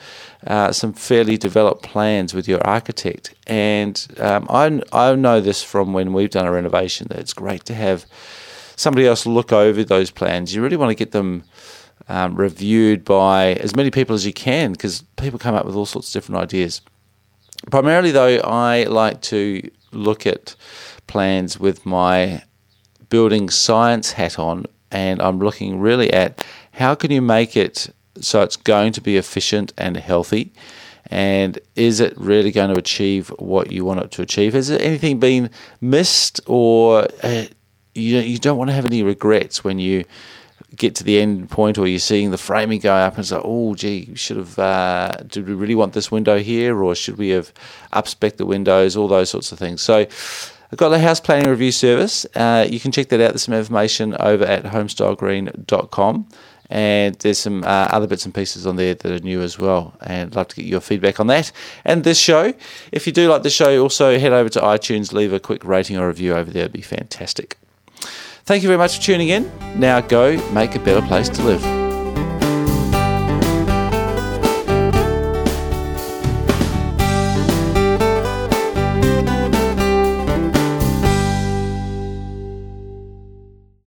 uh, 0.46 0.72
some 0.72 0.92
fairly 0.92 1.36
developed 1.36 1.82
plans 1.82 2.34
with 2.34 2.48
your 2.48 2.64
architect. 2.66 3.34
And 3.46 4.06
um, 4.18 4.46
I, 4.50 4.82
I 4.92 5.14
know 5.14 5.40
this 5.40 5.62
from 5.62 5.92
when 5.92 6.12
we've 6.12 6.30
done 6.30 6.46
a 6.46 6.52
renovation 6.52 7.06
that 7.08 7.18
it's 7.18 7.32
great 7.32 7.64
to 7.66 7.74
have 7.74 8.04
somebody 8.76 9.06
else 9.06 9.24
look 9.26 9.52
over 9.52 9.84
those 9.84 10.10
plans. 10.10 10.54
You 10.54 10.62
really 10.62 10.76
want 10.76 10.90
to 10.90 10.96
get 10.96 11.12
them 11.12 11.44
um, 12.08 12.34
reviewed 12.34 13.04
by 13.04 13.54
as 13.54 13.74
many 13.74 13.90
people 13.90 14.14
as 14.14 14.26
you 14.26 14.32
can 14.32 14.72
because 14.72 15.02
people 15.16 15.38
come 15.38 15.54
up 15.54 15.64
with 15.64 15.74
all 15.74 15.86
sorts 15.86 16.08
of 16.08 16.12
different 16.12 16.42
ideas. 16.42 16.80
Primarily, 17.70 18.10
though, 18.10 18.38
I 18.40 18.84
like 18.84 19.22
to 19.22 19.70
look 19.92 20.26
at 20.26 20.54
plans 21.06 21.58
with 21.58 21.86
my 21.86 22.42
building 23.08 23.48
science 23.48 24.12
hat 24.12 24.38
on, 24.38 24.66
and 24.90 25.22
I'm 25.22 25.38
looking 25.38 25.80
really 25.80 26.12
at 26.12 26.44
how 26.72 26.94
can 26.94 27.10
you 27.10 27.22
make 27.22 27.56
it 27.56 27.88
so 28.20 28.42
it's 28.42 28.56
going 28.56 28.92
to 28.92 29.00
be 29.00 29.16
efficient 29.16 29.72
and 29.76 29.96
healthy. 29.96 30.52
And 31.10 31.58
is 31.76 32.00
it 32.00 32.16
really 32.16 32.50
going 32.50 32.72
to 32.72 32.78
achieve 32.78 33.28
what 33.38 33.70
you 33.70 33.84
want 33.84 34.00
it 34.00 34.10
to 34.12 34.22
achieve? 34.22 34.54
Has 34.54 34.70
anything 34.70 35.20
been 35.20 35.50
missed, 35.80 36.40
or 36.46 37.08
uh, 37.22 37.44
you 37.94 38.18
you 38.18 38.38
don't 38.38 38.56
want 38.56 38.70
to 38.70 38.74
have 38.74 38.86
any 38.86 39.02
regrets 39.02 39.62
when 39.62 39.78
you 39.78 40.04
get 40.74 40.94
to 40.96 41.04
the 41.04 41.20
end 41.20 41.50
point 41.50 41.78
or 41.78 41.86
you're 41.86 41.98
seeing 41.98 42.30
the 42.30 42.38
framing 42.38 42.80
go 42.80 42.94
up 42.94 43.14
and 43.14 43.20
it's 43.20 43.32
like, 43.32 43.42
oh, 43.44 43.74
gee, 43.74 44.14
should 44.14 44.36
have, 44.36 44.58
uh, 44.58 45.12
did 45.26 45.46
we 45.46 45.54
really 45.54 45.74
want 45.74 45.92
this 45.92 46.10
window 46.10 46.38
here 46.38 46.82
or 46.82 46.94
should 46.94 47.16
we 47.16 47.30
have 47.30 47.52
upspec 47.92 48.36
the 48.36 48.46
windows, 48.46 48.96
all 48.96 49.08
those 49.08 49.30
sorts 49.30 49.52
of 49.52 49.58
things. 49.58 49.82
So 49.82 49.98
I've 50.74 50.78
got 50.78 50.88
the 50.88 50.98
house 50.98 51.20
planning 51.20 51.48
review 51.48 51.72
service. 51.72 52.26
Uh, 52.34 52.66
you 52.68 52.80
can 52.80 52.92
check 52.92 53.08
that 53.08 53.20
out. 53.20 53.30
There's 53.30 53.42
some 53.42 53.54
information 53.54 54.16
over 54.18 54.44
at 54.44 54.64
homestylegreen.com. 54.64 56.28
And 56.70 57.14
there's 57.16 57.38
some 57.38 57.62
uh, 57.62 57.88
other 57.92 58.06
bits 58.06 58.24
and 58.24 58.34
pieces 58.34 58.66
on 58.66 58.76
there 58.76 58.94
that 58.94 59.12
are 59.12 59.24
new 59.24 59.42
as 59.42 59.58
well. 59.58 59.94
And 60.00 60.30
I'd 60.30 60.36
love 60.36 60.48
to 60.48 60.56
get 60.56 60.64
your 60.64 60.80
feedback 60.80 61.20
on 61.20 61.26
that. 61.28 61.52
And 61.84 62.04
this 62.04 62.18
show, 62.18 62.54
if 62.90 63.06
you 63.06 63.12
do 63.12 63.28
like 63.30 63.42
the 63.42 63.50
show, 63.50 63.80
also 63.82 64.18
head 64.18 64.32
over 64.32 64.48
to 64.48 64.60
iTunes, 64.60 65.12
leave 65.12 65.32
a 65.32 65.38
quick 65.38 65.64
rating 65.64 65.96
or 65.96 66.08
review 66.08 66.34
over 66.34 66.50
there. 66.50 66.62
It'd 66.62 66.72
be 66.72 66.80
fantastic. 66.80 67.58
Thank 68.44 68.62
you 68.62 68.68
very 68.68 68.78
much 68.78 68.96
for 68.96 69.02
tuning 69.02 69.28
in. 69.28 69.50
Now 69.76 70.00
go 70.00 70.36
make 70.52 70.74
a 70.74 70.78
better 70.78 71.00
place 71.06 71.28
to 71.30 71.42
live. 71.42 71.83